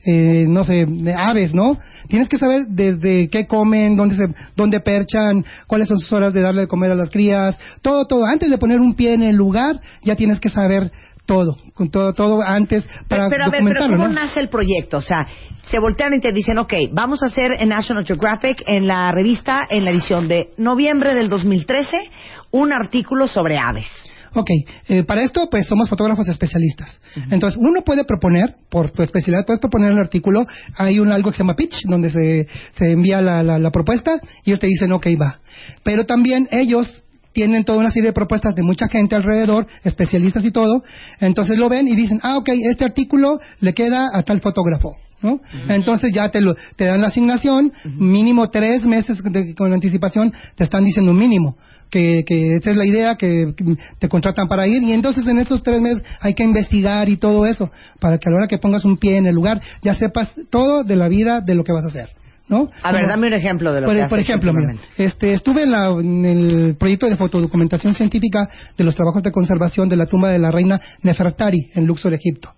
eh, 0.06 0.46
no 0.49 0.64
sé, 0.64 0.87
aves, 1.16 1.52
¿no? 1.54 1.78
Tienes 2.08 2.28
que 2.28 2.38
saber 2.38 2.66
desde 2.68 3.28
qué 3.28 3.46
comen, 3.46 3.96
dónde 3.96 4.16
se, 4.16 4.28
dónde 4.56 4.80
perchan, 4.80 5.44
cuáles 5.66 5.88
son 5.88 5.99
sus 5.99 6.12
horas 6.12 6.32
de 6.32 6.40
darle 6.40 6.62
de 6.62 6.68
comer 6.68 6.90
a 6.92 6.94
las 6.94 7.11
crías, 7.11 7.58
todo, 7.82 8.06
todo. 8.06 8.25
Antes 8.25 8.49
de 8.50 8.58
poner 8.58 8.80
un 8.80 8.94
pie 8.94 9.12
en 9.14 9.23
el 9.23 9.37
lugar, 9.37 9.80
ya 10.02 10.16
tienes 10.16 10.40
que 10.40 10.49
saber 10.49 10.90
todo, 11.26 11.59
con 11.75 11.90
todo, 11.90 12.14
todo 12.14 12.40
antes 12.42 12.85
para 13.09 13.28
pero 13.28 13.45
a 13.45 13.50
ver, 13.50 13.62
pero 13.64 13.87
¿cómo 13.87 14.09
¿no? 14.09 14.09
nace 14.09 14.40
el 14.40 14.49
proyecto? 14.49 14.99
O 14.99 15.02
sea, 15.02 15.26
se 15.71 15.78
voltean 15.78 16.14
y 16.14 16.21
te 16.21 16.33
dicen, 16.33 16.59
ok, 16.59 16.73
vamos 16.92 17.23
a 17.23 17.26
hacer 17.26 17.52
en 17.59 17.68
National 17.68 18.06
Geographic, 18.06 18.62
en 18.66 18.87
la 18.87 19.11
revista, 19.12 19.66
en 19.68 19.85
la 19.85 19.90
edición 19.90 20.28
de 20.28 20.50
noviembre 20.56 21.14
del 21.14 21.28
2013, 21.28 21.97
un 22.52 22.73
artículo 22.73 23.26
sobre 23.26 23.59
aves. 23.59 23.87
Ok, 24.35 24.50
eh, 24.88 25.02
para 25.04 25.23
esto 25.23 25.49
pues 25.50 25.66
somos 25.66 25.88
fotógrafos 25.88 26.28
especialistas. 26.28 27.00
Entonces 27.30 27.59
uno 27.59 27.83
puede 27.83 28.04
proponer, 28.04 28.54
por 28.68 28.90
tu 28.90 29.02
especialidad, 29.02 29.47
puedes 29.47 29.61
proponer 29.61 29.92
el 29.92 29.99
artículo, 29.99 30.47
hay 30.76 31.00
un 31.00 31.11
algo 31.11 31.30
que 31.30 31.37
se 31.37 31.42
llama 31.42 31.56
pitch, 31.56 31.85
donde 31.85 32.11
se, 32.11 32.47
se 32.73 32.90
envía 32.90 33.23
la, 33.23 33.42
la, 33.42 33.59
la 33.59 33.71
propuesta 33.71 34.21
y 34.45 34.50
ellos 34.50 34.61
te 34.61 34.66
dicen, 34.66 34.92
ok, 34.92 35.06
va. 35.21 35.40
Pero 35.83 36.04
también 36.04 36.49
ellos 36.50 37.02
tienen 37.37 37.64
toda 37.66 37.78
una 37.78 37.90
serie 37.90 38.09
de 38.09 38.14
propuestas 38.14 38.55
de 38.55 38.62
mucha 38.62 38.88
gente 38.88 39.14
alrededor, 39.14 39.66
especialistas 39.85 40.43
y 40.43 40.50
todo, 40.52 40.83
entonces 41.21 41.59
lo 41.59 41.69
ven 41.69 41.87
y 41.87 41.95
dicen, 41.95 42.19
ah, 42.23 42.38
ok, 42.38 42.49
este 42.71 42.87
artículo 42.87 43.38
le 43.61 43.75
queda 43.75 44.09
a 44.11 44.23
tal 44.23 44.40
fotógrafo. 44.40 44.97
¿no? 45.21 45.40
Entonces 45.69 46.12
ya 46.14 46.31
te, 46.31 46.40
lo, 46.40 46.55
te 46.76 46.85
dan 46.87 47.00
la 47.02 47.09
asignación, 47.09 47.73
mínimo 47.85 48.49
tres 48.49 48.85
meses 48.87 49.23
de- 49.23 49.55
con 49.55 49.71
anticipación, 49.73 50.33
te 50.55 50.64
están 50.64 50.83
diciendo 50.85 51.11
un 51.12 51.19
mínimo, 51.19 51.57
que, 51.90 52.25
que 52.26 52.57
esta 52.57 52.71
es 52.71 52.76
la 52.78 52.87
idea, 52.87 53.16
que, 53.16 53.52
que 53.55 53.64
te 53.99 54.09
contratan 54.09 54.49
para 54.49 54.66
ir, 54.66 54.83
y 54.83 54.93
entonces 54.93 55.26
en 55.26 55.38
esos 55.38 55.62
tres 55.62 55.81
meses 55.83 56.02
hay 56.21 56.33
que 56.35 56.43
investigar 56.43 57.09
y 57.11 57.19
todo 57.19 57.45
eso, 57.45 57.71
para 58.00 58.16
que 58.19 58.28
a 58.28 58.33
la 58.33 58.38
hora 58.38 58.49
que 58.49 58.57
pongas 58.59 58.85
un 58.87 58.97
pie 58.97 59.16
en 59.19 59.26
el 59.26 59.35
lugar, 59.35 59.61
ya 59.83 59.95
sepas 59.95 60.31
todo 60.50 60.85
de 60.85 60.97
la 60.97 61.09
vida, 61.09 61.40
de 61.43 61.55
lo 61.55 61.64
que 61.64 61.73
vas 61.73 61.85
a 61.85 61.88
hacer. 61.88 62.09
¿No? 62.49 62.71
A 62.83 62.93
ver, 62.93 63.03
Como- 63.03 63.11
dame 63.12 63.26
un 63.26 63.33
ejemplo 63.33 63.73
de 63.73 63.81
lo 63.81 63.87
por, 63.87 63.97
que 63.97 64.03
por 64.05 64.19
haces 64.21 64.29
ejemplo, 64.29 64.53
mira, 64.53 64.75
este, 64.97 65.33
estuve 65.33 65.65
en, 65.65 65.71
la- 65.73 65.91
en 65.91 66.25
el 66.25 66.76
proyecto 66.79 67.09
de 67.09 67.17
fotodocumentación 67.17 67.95
científica 67.95 68.49
de 68.79 68.85
los 68.85 68.95
trabajos 68.95 69.23
de 69.25 69.33
conservación 69.33 69.88
de 69.88 69.97
la 69.97 70.07
tumba 70.07 70.31
de 70.31 70.38
la 70.38 70.53
reina 70.53 70.81
Nefertari 71.03 71.71
en 71.75 71.87
Luxor, 71.87 72.15
Egipto. 72.15 72.53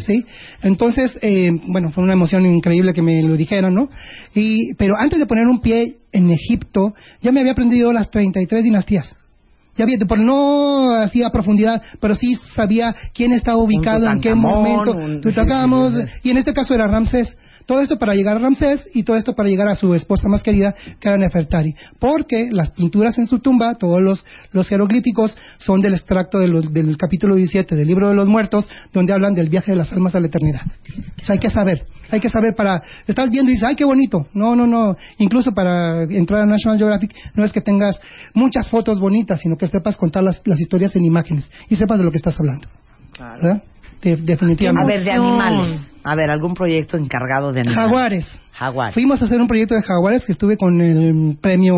¿Sí? 0.00 0.24
Entonces, 0.62 1.18
eh, 1.20 1.50
bueno, 1.66 1.90
fue 1.90 2.02
una 2.02 2.14
emoción 2.14 2.46
increíble 2.46 2.94
que 2.94 3.02
me 3.02 3.22
lo 3.22 3.36
dijeran, 3.36 3.74
¿no? 3.74 3.90
Y, 4.34 4.72
pero 4.76 4.94
antes 4.98 5.18
de 5.18 5.26
poner 5.26 5.44
un 5.46 5.60
pie 5.60 5.98
en 6.12 6.30
Egipto, 6.30 6.94
ya 7.20 7.30
me 7.30 7.40
había 7.40 7.52
aprendido 7.52 7.92
las 7.92 8.10
33 8.10 8.64
dinastías. 8.64 9.14
Ya 9.76 9.84
había, 9.84 9.98
por 10.08 10.18
no 10.18 10.92
así 10.92 11.22
a 11.22 11.28
profundidad, 11.28 11.82
pero 12.00 12.14
sí 12.14 12.38
sabía 12.54 12.94
quién 13.12 13.34
estaba 13.34 13.58
ubicado, 13.58 14.06
en 14.06 14.20
qué 14.22 14.34
momento. 14.34 14.92
un- 15.98 16.08
y 16.22 16.30
en 16.30 16.38
este 16.38 16.54
caso 16.54 16.72
era 16.72 16.86
Ramsés. 16.86 17.36
Todo 17.66 17.80
esto 17.80 17.98
para 17.98 18.14
llegar 18.14 18.36
a 18.36 18.38
Ramsés 18.38 18.88
y 18.94 19.02
todo 19.02 19.16
esto 19.16 19.34
para 19.34 19.48
llegar 19.48 19.66
a 19.68 19.74
su 19.74 19.92
esposa 19.94 20.28
más 20.28 20.42
querida, 20.42 20.74
que 21.00 21.08
era 21.08 21.18
Nefertari. 21.18 21.74
Porque 21.98 22.48
las 22.52 22.70
pinturas 22.70 23.18
en 23.18 23.26
su 23.26 23.40
tumba, 23.40 23.74
todos 23.74 24.00
los, 24.00 24.24
los 24.52 24.68
jeroglíficos, 24.68 25.36
son 25.58 25.80
del 25.80 25.94
extracto 25.94 26.38
de 26.38 26.46
los- 26.48 26.72
del 26.72 26.96
capítulo 26.96 27.34
17 27.34 27.74
del 27.74 27.86
libro 27.88 28.08
de 28.08 28.14
los 28.14 28.28
muertos, 28.28 28.68
donde 28.92 29.12
hablan 29.12 29.34
del 29.34 29.48
viaje 29.48 29.72
de 29.72 29.76
las 29.78 29.92
almas 29.92 30.14
a 30.14 30.20
la 30.20 30.28
eternidad. 30.28 30.62
O 31.20 31.24
sea, 31.24 31.32
hay 31.34 31.38
que 31.40 31.50
saber, 31.50 31.86
hay 32.10 32.20
que 32.20 32.30
saber 32.30 32.54
para... 32.54 32.82
Estás 33.06 33.30
viendo 33.30 33.50
y 33.50 33.54
dices, 33.54 33.68
¡ay, 33.68 33.74
qué 33.74 33.84
bonito! 33.84 34.28
No, 34.32 34.54
no, 34.54 34.66
no. 34.66 34.96
Incluso 35.18 35.52
para 35.52 36.04
entrar 36.04 36.42
a 36.42 36.46
National 36.46 36.78
Geographic 36.78 37.14
no 37.34 37.44
es 37.44 37.52
que 37.52 37.60
tengas 37.60 38.00
muchas 38.32 38.68
fotos 38.68 39.00
bonitas, 39.00 39.40
sino 39.40 39.56
que 39.56 39.66
sepas 39.66 39.96
contar 39.96 40.22
las, 40.22 40.40
las 40.44 40.60
historias 40.60 40.94
en 40.94 41.04
imágenes 41.04 41.50
y 41.68 41.74
sepas 41.74 41.98
de 41.98 42.04
lo 42.04 42.12
que 42.12 42.18
estás 42.18 42.38
hablando. 42.38 42.68
¿Verdad? 43.18 43.62
De- 44.02 44.12
A 44.12 44.16
definitivamente. 44.16 44.92
ver, 44.94 45.02
de 45.04 45.10
animales. 45.10 45.92
A 46.08 46.14
ver, 46.14 46.30
algún 46.30 46.54
proyecto 46.54 46.96
encargado 46.96 47.52
de 47.52 47.62
animales. 47.62 47.84
Jaguares. 47.84 48.26
Jaguares. 48.52 48.94
Fuimos 48.94 49.20
a 49.20 49.24
hacer 49.24 49.40
un 49.40 49.48
proyecto 49.48 49.74
de 49.74 49.82
jaguares 49.82 50.24
que 50.24 50.30
estuve 50.30 50.56
con 50.56 50.80
el 50.80 51.36
premio 51.40 51.74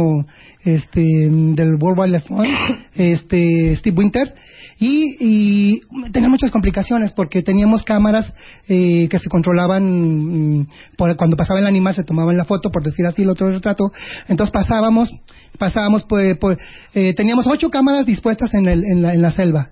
este 0.62 1.00
del 1.00 1.76
World 1.80 1.98
Wildlife 1.98 2.28
Fund, 2.28 2.46
este 2.94 3.74
Steve 3.76 3.96
Winter 3.96 4.34
y, 4.78 5.16
y 5.18 5.80
tenía 6.12 6.28
muchas 6.28 6.50
complicaciones 6.50 7.12
porque 7.12 7.42
teníamos 7.42 7.82
cámaras 7.84 8.32
eh, 8.68 9.08
que 9.08 9.18
se 9.18 9.30
controlaban 9.30 10.60
mm, 10.60 10.68
por, 10.96 11.16
cuando 11.16 11.36
pasaba 11.36 11.58
el 11.58 11.66
animal 11.66 11.94
se 11.94 12.04
tomaban 12.04 12.36
la 12.36 12.44
foto 12.44 12.70
por 12.70 12.84
decir 12.84 13.06
así 13.06 13.22
el 13.22 13.30
otro 13.30 13.50
retrato 13.50 13.90
entonces 14.28 14.52
pasábamos 14.52 15.10
pasábamos 15.56 16.04
pues, 16.04 16.36
por- 16.38 16.58
eh, 16.94 17.14
teníamos 17.14 17.46
ocho 17.46 17.70
cámaras 17.70 18.04
dispuestas 18.06 18.52
en, 18.54 18.66
el- 18.66 18.84
en 18.84 19.02
la, 19.02 19.14
en 19.14 19.22
la 19.22 19.30
selva 19.30 19.70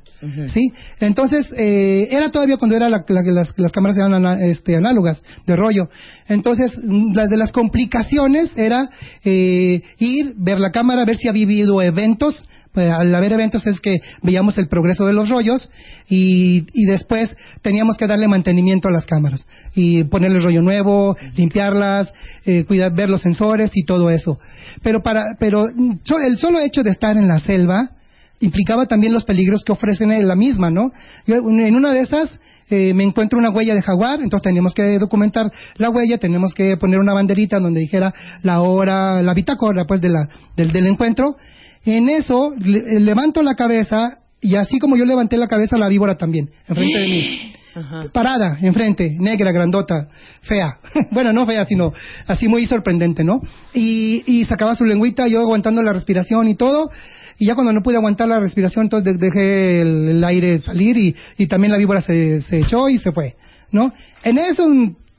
sí 0.49 0.73
entonces 0.99 1.47
eh, 1.57 2.09
era 2.11 2.31
todavía 2.31 2.57
cuando 2.57 2.75
era 2.75 2.89
la- 2.89 3.05
la- 3.07 3.23
las, 3.23 3.49
las 3.59 3.71
cámaras 3.71 3.99
eran 3.99 4.15
ana- 4.15 4.43
este, 4.47 4.75
análogas 4.75 5.23
de 5.47 5.55
rollo. 5.57 5.91
Entonces 6.27 6.73
mm, 6.83 7.13
las 7.15 7.29
de 7.29 7.37
las 7.37 7.53
complicaciones 7.53 8.51
era 8.57 8.89
eh, 9.25 9.83
ir 9.99 10.33
ver 10.39 10.59
la 10.59 10.73
cámara 10.73 11.05
ver 11.05 11.17
si 11.19 11.29
había 11.29 11.45
habido 11.45 11.83
eventos 11.83 12.45
al 12.77 13.15
haber 13.15 13.33
eventos 13.33 13.67
es 13.67 13.81
que 13.81 14.01
veíamos 14.23 14.59
el 14.59 14.69
progreso 14.69 15.07
de 15.07 15.13
los 15.13 15.29
rollos 15.29 15.71
y, 16.09 16.67
y 16.73 16.85
después 16.85 17.35
teníamos 17.63 17.97
que 17.97 18.07
darle 18.07 18.29
mantenimiento 18.29 18.89
a 18.89 18.91
las 18.91 19.07
cámaras 19.07 19.47
y 19.75 20.05
ponerle 20.05 20.39
rollo 20.39 20.63
nuevo, 20.63 21.17
limpiarlas, 21.35 22.13
eh, 22.45 22.65
cuidar, 22.65 22.95
ver 22.95 23.11
los 23.11 23.23
sensores 23.23 23.71
y 23.75 23.85
todo 23.85 24.11
eso. 24.11 24.39
Pero 24.83 25.03
para, 25.03 25.37
pero 25.39 25.65
el 25.67 26.39
solo 26.39 26.61
hecho 26.61 26.83
de 26.83 26.91
estar 26.91 27.17
en 27.17 27.29
la 27.29 27.41
selva 27.41 27.96
implicaba 28.41 28.87
también 28.87 29.13
los 29.13 29.25
peligros 29.25 29.63
que 29.65 29.73
ofrecen 29.73 30.13
en 30.13 30.27
la 30.29 30.37
misma, 30.37 30.71
¿no? 30.71 30.93
Yo, 31.27 31.37
en 31.37 31.75
una 31.77 31.93
de 31.93 32.01
esas 32.01 32.39
eh, 32.69 32.93
me 32.95 33.05
encuentro 33.05 33.39
una 33.39 33.51
huella 33.51 33.75
de 33.75 33.83
jaguar, 33.83 34.21
entonces 34.21 34.43
teníamos 34.43 34.75
que 34.75 34.99
documentar 34.99 35.51
la 35.77 35.89
huella, 35.91 36.19
tenemos 36.19 36.53
que 36.53 36.77
poner 36.77 36.99
una 36.99 37.15
banderita 37.15 37.59
donde 37.61 37.81
dijera 37.81 38.13
la 38.43 38.61
hora, 38.61 39.23
la 39.23 39.35
bitácora, 39.35 39.85
pues, 39.85 40.01
de 40.01 40.09
la, 40.11 40.29
del, 40.57 40.73
del 40.73 40.87
encuentro. 40.87 41.37
En 41.85 42.09
eso, 42.09 42.53
le- 42.59 42.99
levanto 43.01 43.43
la 43.43 43.55
cabeza, 43.55 44.19
y 44.41 44.57
así 44.57 44.79
como 44.81 44.97
yo 44.97 45.05
levanté 45.05 45.37
la 45.37 45.47
cabeza, 45.47 45.79
la 45.79 45.89
víbora 45.89 46.17
también, 46.17 46.51
enfrente 46.69 46.99
de 46.99 47.07
mí. 47.07 47.53
Parada, 48.13 48.57
enfrente, 48.63 49.17
negra, 49.21 49.53
grandota, 49.53 50.09
fea. 50.43 50.79
bueno, 51.11 51.33
no 51.33 51.45
fea, 51.47 51.67
sino 51.67 51.93
así 52.27 52.49
muy 52.49 52.67
sorprendente, 52.67 53.23
¿no? 53.23 53.41
Y, 53.75 54.23
y 54.27 54.45
sacaba 54.47 54.75
su 54.75 54.85
lengüita, 54.85 55.29
yo 55.29 55.41
aguantando 55.41 55.83
la 55.83 55.93
respiración 55.93 56.49
y 56.49 56.55
todo. 56.57 56.91
Y 57.39 57.47
ya 57.47 57.55
cuando 57.55 57.73
no 57.73 57.83
pude 57.83 57.97
aguantar 57.97 58.29
la 58.29 58.39
respiración, 58.41 58.87
entonces 58.87 59.13
de- 59.13 59.19
dejé 59.27 59.83
el, 59.83 60.09
el 60.09 60.25
aire 60.25 60.59
salir 60.61 60.97
y, 60.97 61.15
y 61.39 61.47
también 61.47 61.71
la 61.73 61.79
víbora 61.79 62.01
se, 62.03 62.43
se 62.43 62.61
echó 62.61 62.89
y 62.89 62.99
se 62.99 63.13
fue, 63.13 63.37
¿no? 63.71 63.93
En 64.25 64.39
eso, 64.39 64.67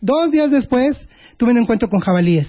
dos 0.02 0.32
días 0.32 0.50
después, 0.52 0.98
tuve 1.38 1.52
un 1.52 1.60
encuentro 1.60 1.90
con 1.90 2.00
jabalíes. 2.00 2.48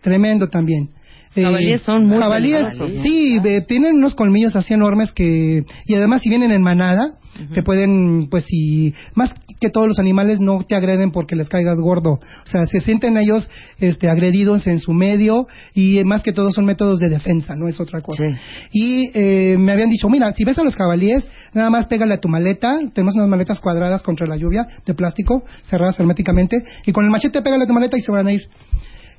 Tremendo 0.00 0.48
también. 0.48 0.90
Eh, 1.36 1.42
Jabalíes 1.42 1.82
son 1.82 2.06
muy 2.06 2.18
jabalíes, 2.18 2.64
peligrosos, 2.66 2.94
¿no? 2.94 3.02
Sí, 3.02 3.38
ve- 3.42 3.60
tienen 3.62 3.96
unos 3.96 4.14
colmillos 4.14 4.54
así 4.54 4.74
enormes 4.74 5.10
que... 5.12 5.64
Y 5.86 5.94
además, 5.94 6.22
si 6.22 6.28
vienen 6.28 6.52
en 6.52 6.62
manada, 6.62 7.14
Te 7.52 7.62
pueden, 7.62 8.28
pues 8.30 8.44
si, 8.44 8.94
más 9.14 9.34
que 9.60 9.70
todos 9.70 9.88
los 9.88 9.98
animales 9.98 10.40
no 10.40 10.64
te 10.66 10.74
agreden 10.74 11.10
porque 11.10 11.36
les 11.36 11.48
caigas 11.48 11.78
gordo. 11.78 12.12
O 12.12 12.50
sea, 12.50 12.66
se 12.66 12.80
sienten 12.80 13.16
ellos 13.16 13.48
este, 13.78 14.08
agredidos 14.08 14.66
en 14.66 14.78
su 14.78 14.92
medio 14.92 15.46
y 15.74 16.02
más 16.04 16.22
que 16.22 16.32
todo 16.32 16.52
son 16.52 16.64
métodos 16.64 16.98
de 17.00 17.08
defensa, 17.08 17.56
no 17.56 17.68
es 17.68 17.80
otra 17.80 18.00
cosa. 18.00 18.24
Sí. 18.24 18.36
Y 18.72 19.10
eh, 19.14 19.56
me 19.58 19.72
habían 19.72 19.90
dicho, 19.90 20.08
mira, 20.08 20.32
si 20.32 20.44
ves 20.44 20.58
a 20.58 20.64
los 20.64 20.76
jabalíes, 20.76 21.28
nada 21.52 21.70
más 21.70 21.86
pégale 21.86 22.14
a 22.14 22.20
tu 22.20 22.28
maleta. 22.28 22.78
Tenemos 22.92 23.14
unas 23.14 23.28
maletas 23.28 23.60
cuadradas 23.60 24.02
contra 24.02 24.26
la 24.26 24.36
lluvia 24.36 24.66
de 24.86 24.94
plástico, 24.94 25.44
cerradas 25.64 25.98
herméticamente, 25.98 26.62
y 26.86 26.92
con 26.92 27.04
el 27.04 27.10
machete 27.10 27.42
pégale 27.42 27.64
a 27.64 27.66
tu 27.66 27.72
maleta 27.72 27.98
y 27.98 28.02
se 28.02 28.12
van 28.12 28.26
a 28.26 28.32
ir. 28.32 28.48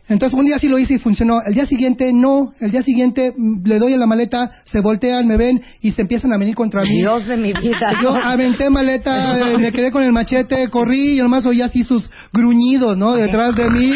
Entonces 0.07 0.37
un 0.37 0.45
día 0.45 0.59
sí 0.59 0.67
lo 0.67 0.77
hice 0.77 0.95
y 0.95 0.99
funcionó. 0.99 1.41
El 1.41 1.53
día 1.53 1.65
siguiente 1.65 2.11
no. 2.13 2.53
El 2.59 2.71
día 2.71 2.83
siguiente 2.83 3.33
mm, 3.35 3.65
le 3.65 3.79
doy 3.79 3.93
a 3.93 3.97
la 3.97 4.05
maleta, 4.05 4.51
se 4.65 4.79
voltean, 4.81 5.27
me 5.27 5.37
ven 5.37 5.61
y 5.81 5.91
se 5.91 6.01
empiezan 6.03 6.31
a 6.33 6.37
venir 6.37 6.55
contra 6.55 6.83
mí. 6.83 6.97
Dios 6.97 7.25
de 7.25 7.37
mi 7.37 7.53
vida. 7.53 7.99
Yo 8.01 8.09
aventé 8.15 8.69
maleta, 8.69 9.51
eh, 9.51 9.57
me 9.57 9.71
quedé 9.71 9.91
con 9.91 10.03
el 10.03 10.11
machete, 10.11 10.69
corrí 10.69 11.17
y 11.17 11.21
nomás 11.21 11.45
oí 11.45 11.61
así 11.61 11.83
sus 11.83 12.09
gruñidos, 12.31 12.97
¿no? 12.97 13.15
Detrás 13.15 13.55
de 13.55 13.69
mí. 13.69 13.91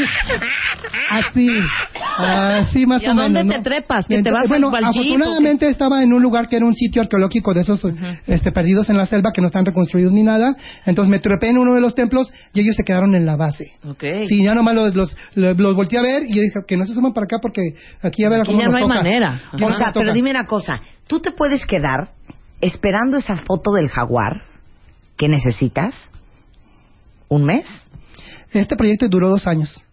Así. 1.10 1.50
Así 2.18 2.86
más 2.86 3.02
¿Y 3.02 3.06
a 3.08 3.12
o 3.12 3.16
dónde 3.16 3.44
menos. 3.44 3.52
te 3.54 3.58
¿no? 3.58 3.64
trepas? 3.64 4.08
¿Que 4.08 4.16
Y 4.16 4.24
te 4.24 4.30
entonces, 4.30 4.42
vas 4.42 4.50
bueno, 4.50 4.68
al 4.70 4.74
jeep 4.74 4.88
o 4.90 4.92
qué? 4.94 5.00
afortunadamente 5.00 5.70
estaba 5.70 6.04
en 6.04 6.14
un 6.14 6.22
lugar 6.22 6.48
que 6.50 6.58
era 6.58 6.66
un 6.66 6.74
sitio 6.74 7.02
arqueológico 7.02 7.54
de 7.54 7.62
esos 7.62 7.82
este, 8.28 8.52
perdidos 8.52 8.90
en 8.90 8.98
la 8.98 9.06
selva 9.06 9.32
que 9.34 9.42
no 9.42 9.48
están 9.48 9.66
reconstruidos 9.66 10.12
ni 10.14 10.24
nada. 10.24 10.56
Entonces 10.86 11.10
me 11.10 11.20
trepé 11.20 11.50
en 11.50 11.58
uno 11.58 11.74
de 11.76 11.82
los 11.82 11.96
templos 11.96 12.32
y 12.54 12.62
ellos 12.62 12.76
se 12.76 12.84
quedaron 12.84 13.16
en 13.16 13.26
la 13.26 13.36
base. 13.38 13.72
Ok. 13.88 14.04
Sí, 14.28 14.44
ya 14.44 14.54
nomás 14.54 14.76
los, 14.76 14.96
los, 14.96 15.16
los, 15.36 15.58
los 15.58 15.76
volteé 15.76 15.99
a 16.00 16.02
ver 16.02 16.24
y 16.28 16.36
yo 16.36 16.42
dije 16.42 16.60
que 16.68 16.78
no 16.78 16.86
se 16.86 16.94
suman 16.94 17.14
para 17.14 17.26
acá 17.26 17.38
porque 17.42 17.62
aquí 18.02 18.24
a 18.24 18.30
ver 18.30 18.40
a 18.40 18.42
Aquí 18.44 18.52
cómo 18.52 18.60
ya 18.62 18.66
nos 18.66 18.74
no 18.74 18.80
hay 18.80 18.88
manera. 18.88 19.42
O 19.54 19.58
sea, 19.58 19.88
toca. 19.88 19.92
pero 20.02 20.14
dime 20.14 20.32
una 20.32 20.46
cosa. 20.46 20.80
¿Tú 21.08 21.20
te 21.20 21.32
puedes 21.32 21.66
quedar 21.66 22.10
esperando 22.62 23.18
esa 23.18 23.38
foto 23.38 23.72
del 23.74 23.90
jaguar 23.90 24.44
que 25.18 25.28
necesitas? 25.28 25.96
¿Un 27.28 27.46
mes? 27.46 27.66
Este 28.52 28.76
proyecto 28.76 29.08
duró 29.08 29.30
dos 29.30 29.46
años. 29.48 29.84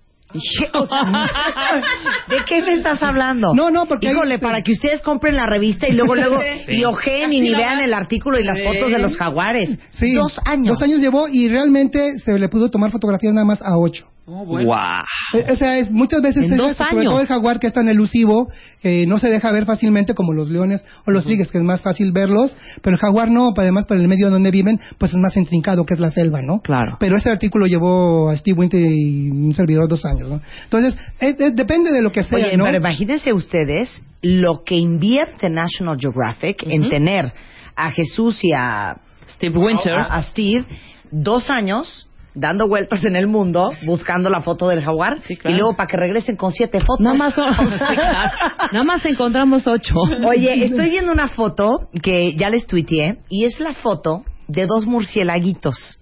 O 0.74 0.86
sea, 0.86 1.02
¿De 2.28 2.36
qué 2.46 2.60
me 2.62 2.74
estás 2.74 3.00
hablando? 3.02 3.54
No, 3.54 3.70
no, 3.70 3.86
porque 3.86 4.08
hay- 4.08 4.14
Híjole, 4.14 4.38
para 4.38 4.62
que 4.62 4.72
ustedes 4.72 5.00
compren 5.00 5.36
la 5.36 5.46
revista 5.46 5.86
y 5.88 5.92
luego, 5.92 6.14
luego, 6.14 6.40
y 6.68 6.84
ojeen 6.84 7.32
y 7.32 7.40
ni 7.40 7.54
vean 7.54 7.78
el 7.80 7.94
artículo 7.94 8.38
y 8.38 8.44
las 8.44 8.60
fotos 8.62 8.90
de 8.90 8.98
los 8.98 9.16
jaguares. 9.16 9.78
Sí, 9.90 10.14
Dos 10.14 10.38
años. 10.44 10.74
Dos 10.78 10.82
años 10.82 11.00
llevó 11.00 11.28
y 11.28 11.48
realmente 11.48 12.18
se 12.18 12.38
le 12.38 12.48
pudo 12.48 12.70
tomar 12.70 12.90
fotografías 12.90 13.32
nada 13.34 13.46
más 13.46 13.62
a 13.62 13.78
ocho. 13.78 14.08
Guau. 14.26 15.04
Eh, 15.34 15.46
O 15.52 15.56
sea, 15.56 15.78
es, 15.78 15.90
muchas 15.90 16.20
veces, 16.20 16.44
En 16.44 16.52
es 16.54 16.58
dos 16.58 16.70
eso, 16.72 16.84
sobre 16.90 17.04
todo 17.04 17.20
el 17.20 17.26
jaguar 17.28 17.60
que 17.60 17.68
es 17.68 17.72
tan 17.72 17.88
elusivo, 17.88 18.50
eh, 18.82 19.04
no 19.06 19.18
se 19.20 19.28
deja 19.28 19.52
ver 19.52 19.66
fácilmente 19.66 20.14
como 20.14 20.32
los 20.32 20.50
leones 20.50 20.84
o 21.06 21.12
los 21.12 21.24
tigres, 21.24 21.48
que 21.48 21.58
es 21.58 21.64
más 21.64 21.80
fácil 21.80 22.10
verlos, 22.12 22.56
pero 22.82 22.96
el 22.96 23.00
jaguar 23.00 23.30
no, 23.30 23.52
pues, 23.54 23.64
además 23.64 23.86
por 23.86 23.96
el 23.96 24.08
medio 24.08 24.28
donde 24.30 24.50
viven, 24.50 24.80
pues 24.98 25.12
es 25.12 25.18
más 25.18 25.36
intrincado, 25.36 25.84
que 25.84 25.94
es 25.94 26.00
la 26.00 26.10
selva, 26.10 26.42
¿no? 26.42 26.60
Claro. 26.60 26.96
Pero 26.98 27.16
ese 27.16 27.30
artículo 27.30 27.66
llevó 27.66 28.28
a 28.30 28.36
Steve 28.36 28.58
Winter 28.58 28.80
y 28.80 29.30
un 29.30 29.54
servidor 29.54 29.88
dos 29.88 30.04
años, 30.04 30.28
¿no? 30.28 30.40
Entonces, 30.64 30.96
es- 31.20 31.38
es- 31.38 31.54
depende 31.54 31.92
de 31.92 32.02
lo 32.02 32.10
que 32.10 32.24
sea, 32.24 32.38
Oye, 32.38 32.56
¿no? 32.56 32.64
pero 32.64 32.78
imagínense 32.78 33.32
ustedes 33.32 34.04
lo 34.22 34.64
que 34.64 34.74
invierte 34.74 35.48
National 35.48 35.98
Geographic 36.00 36.64
en 36.66 36.88
tener 36.90 37.32
a 37.76 37.90
Jesús 37.92 38.40
y 38.42 38.52
a, 38.52 38.96
Steve 39.28 39.56
Winter. 39.56 39.92
a, 39.94 40.16
a 40.16 40.22
Steve 40.22 40.64
dos 41.12 41.48
años 41.50 42.08
dando 42.36 42.68
vueltas 42.68 43.02
en 43.04 43.16
el 43.16 43.26
mundo 43.26 43.72
buscando 43.86 44.30
la 44.30 44.42
foto 44.42 44.68
del 44.68 44.84
jaguar 44.84 45.18
Sí, 45.22 45.36
claro. 45.36 45.54
y 45.56 45.58
luego 45.58 45.74
para 45.76 45.86
que 45.88 45.96
regresen 45.96 46.36
con 46.36 46.52
siete 46.52 46.80
fotos. 46.80 47.00
Nada 47.00 47.16
más, 47.16 47.34
son- 47.34 47.50
nada 48.72 48.84
más 48.84 49.04
encontramos 49.06 49.66
ocho. 49.66 49.94
Oye, 50.24 50.64
estoy 50.64 50.90
viendo 50.90 51.12
una 51.12 51.28
foto 51.28 51.88
que 52.02 52.36
ya 52.36 52.50
les 52.50 52.66
tuiteé 52.66 53.18
y 53.28 53.44
es 53.44 53.58
la 53.58 53.72
foto 53.72 54.22
de 54.48 54.66
dos 54.66 54.86
murciélaguitos. 54.86 55.98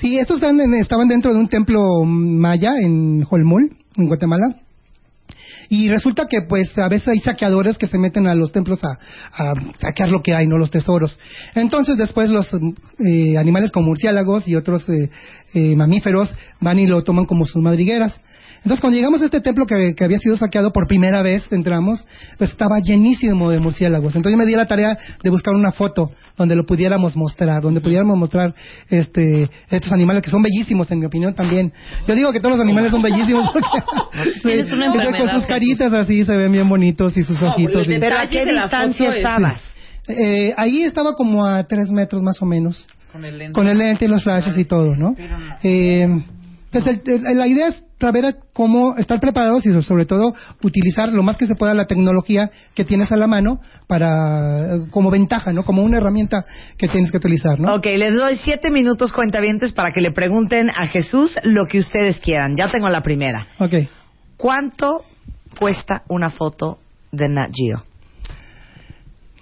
Sí, 0.00 0.18
estos 0.18 0.36
están 0.36 0.60
en- 0.60 0.74
estaban 0.74 1.08
dentro 1.08 1.32
de 1.32 1.38
un 1.38 1.48
templo 1.48 1.80
maya 2.04 2.74
en 2.80 3.24
Holmul, 3.30 3.76
en 3.96 4.06
Guatemala. 4.08 4.56
Y 5.68 5.88
resulta 5.88 6.26
que, 6.28 6.42
pues, 6.48 6.76
a 6.78 6.88
veces 6.88 7.08
hay 7.08 7.20
saqueadores 7.20 7.78
que 7.78 7.86
se 7.86 7.98
meten 7.98 8.26
a 8.26 8.34
los 8.34 8.52
templos 8.52 8.80
a, 8.84 8.98
a 9.32 9.54
saquear 9.78 10.10
lo 10.10 10.22
que 10.22 10.34
hay, 10.34 10.46
¿no? 10.46 10.58
Los 10.58 10.70
tesoros. 10.70 11.18
Entonces, 11.54 11.96
después 11.96 12.30
los 12.30 12.50
eh, 12.98 13.38
animales 13.38 13.70
como 13.70 13.86
murciélagos 13.88 14.46
y 14.48 14.56
otros 14.56 14.88
eh, 14.88 15.10
eh, 15.54 15.76
mamíferos 15.76 16.34
van 16.60 16.78
y 16.78 16.86
lo 16.86 17.02
toman 17.02 17.26
como 17.26 17.46
sus 17.46 17.62
madrigueras. 17.62 18.18
Entonces, 18.58 18.80
cuando 18.80 18.96
llegamos 18.96 19.20
a 19.20 19.26
este 19.26 19.42
templo 19.42 19.66
que, 19.66 19.94
que 19.94 20.04
había 20.04 20.18
sido 20.18 20.38
saqueado 20.38 20.72
por 20.72 20.86
primera 20.86 21.20
vez, 21.20 21.44
entramos, 21.50 22.06
pues 22.38 22.48
estaba 22.50 22.78
llenísimo 22.80 23.50
de 23.50 23.60
murciélagos. 23.60 24.16
Entonces, 24.16 24.32
yo 24.32 24.38
me 24.38 24.46
di 24.46 24.56
la 24.56 24.66
tarea 24.66 24.96
de 25.22 25.28
buscar 25.28 25.54
una 25.54 25.70
foto 25.70 26.12
donde 26.34 26.56
lo 26.56 26.64
pudiéramos 26.64 27.14
mostrar, 27.14 27.62
donde 27.62 27.82
pudiéramos 27.82 28.16
mostrar 28.16 28.54
este, 28.88 29.50
estos 29.68 29.92
animales 29.92 30.22
que 30.22 30.30
son 30.30 30.40
bellísimos, 30.40 30.90
en 30.90 30.98
mi 30.98 31.04
opinión 31.04 31.34
también. 31.34 31.74
Yo 32.08 32.14
digo 32.14 32.32
que 32.32 32.40
todos 32.40 32.52
los 32.56 32.60
animales 32.60 32.90
son 32.90 33.02
bellísimos 33.02 33.50
porque 33.52 33.68
Tienes 34.42 34.72
una 34.72 34.86
enfermedad, 34.86 35.46
caritas 35.64 35.92
así 35.92 36.24
se 36.24 36.36
ven 36.36 36.52
bien 36.52 36.68
bonitos 36.68 37.16
y 37.16 37.24
sus 37.24 37.40
ojitos. 37.42 37.86
y- 37.88 37.98
Pero 37.98 38.16
¿a 38.18 38.26
qué 38.26 38.44
distancia 38.44 39.08
es- 39.10 39.16
estabas? 39.16 39.60
Eh, 40.08 40.52
ahí 40.56 40.82
estaba 40.82 41.14
como 41.14 41.46
a 41.46 41.64
tres 41.64 41.90
metros 41.90 42.22
más 42.22 42.40
o 42.42 42.46
menos. 42.46 42.86
Con 43.12 43.24
el 43.24 43.38
lente. 43.38 43.52
Con 43.52 43.68
el 43.68 43.78
lente 43.78 44.04
y 44.04 44.08
los 44.08 44.22
flashes 44.22 44.56
y 44.58 44.64
todo, 44.64 44.96
¿no? 44.96 45.14
Eh, 45.62 46.08
pues 46.70 46.86
el- 46.86 47.00
el- 47.06 47.38
la 47.38 47.46
idea 47.46 47.68
es 47.68 47.80
saber 48.00 48.34
cómo 48.52 48.96
estar 48.98 49.18
preparados 49.20 49.64
y 49.64 49.82
sobre 49.82 50.04
todo 50.04 50.34
utilizar 50.62 51.08
lo 51.10 51.22
más 51.22 51.38
que 51.38 51.46
se 51.46 51.54
pueda 51.54 51.72
la 51.72 51.86
tecnología 51.86 52.50
que 52.74 52.84
tienes 52.84 53.10
a 53.12 53.16
la 53.16 53.26
mano 53.26 53.60
para 53.86 54.68
como 54.90 55.10
ventaja, 55.10 55.52
¿no? 55.52 55.64
Como 55.64 55.82
una 55.82 55.96
herramienta 55.98 56.44
que 56.76 56.88
tienes 56.88 57.10
que 57.10 57.16
utilizar, 57.16 57.58
¿no? 57.58 57.76
Ok, 57.76 57.86
les 57.96 58.12
doy 58.14 58.36
siete 58.44 58.70
minutos 58.70 59.12
cuentavientes 59.12 59.72
para 59.72 59.92
que 59.92 60.02
le 60.02 60.10
pregunten 60.10 60.68
a 60.70 60.86
Jesús 60.88 61.34
lo 61.44 61.66
que 61.66 61.78
ustedes 61.78 62.18
quieran. 62.18 62.56
Ya 62.56 62.68
tengo 62.70 62.90
la 62.90 63.00
primera. 63.00 63.46
Ok. 63.58 63.74
¿Cuánto 64.36 65.02
cuesta 65.54 66.02
una 66.08 66.30
foto 66.30 66.78
de 67.12 67.28
Nat 67.28 67.50
Geo? 67.54 67.82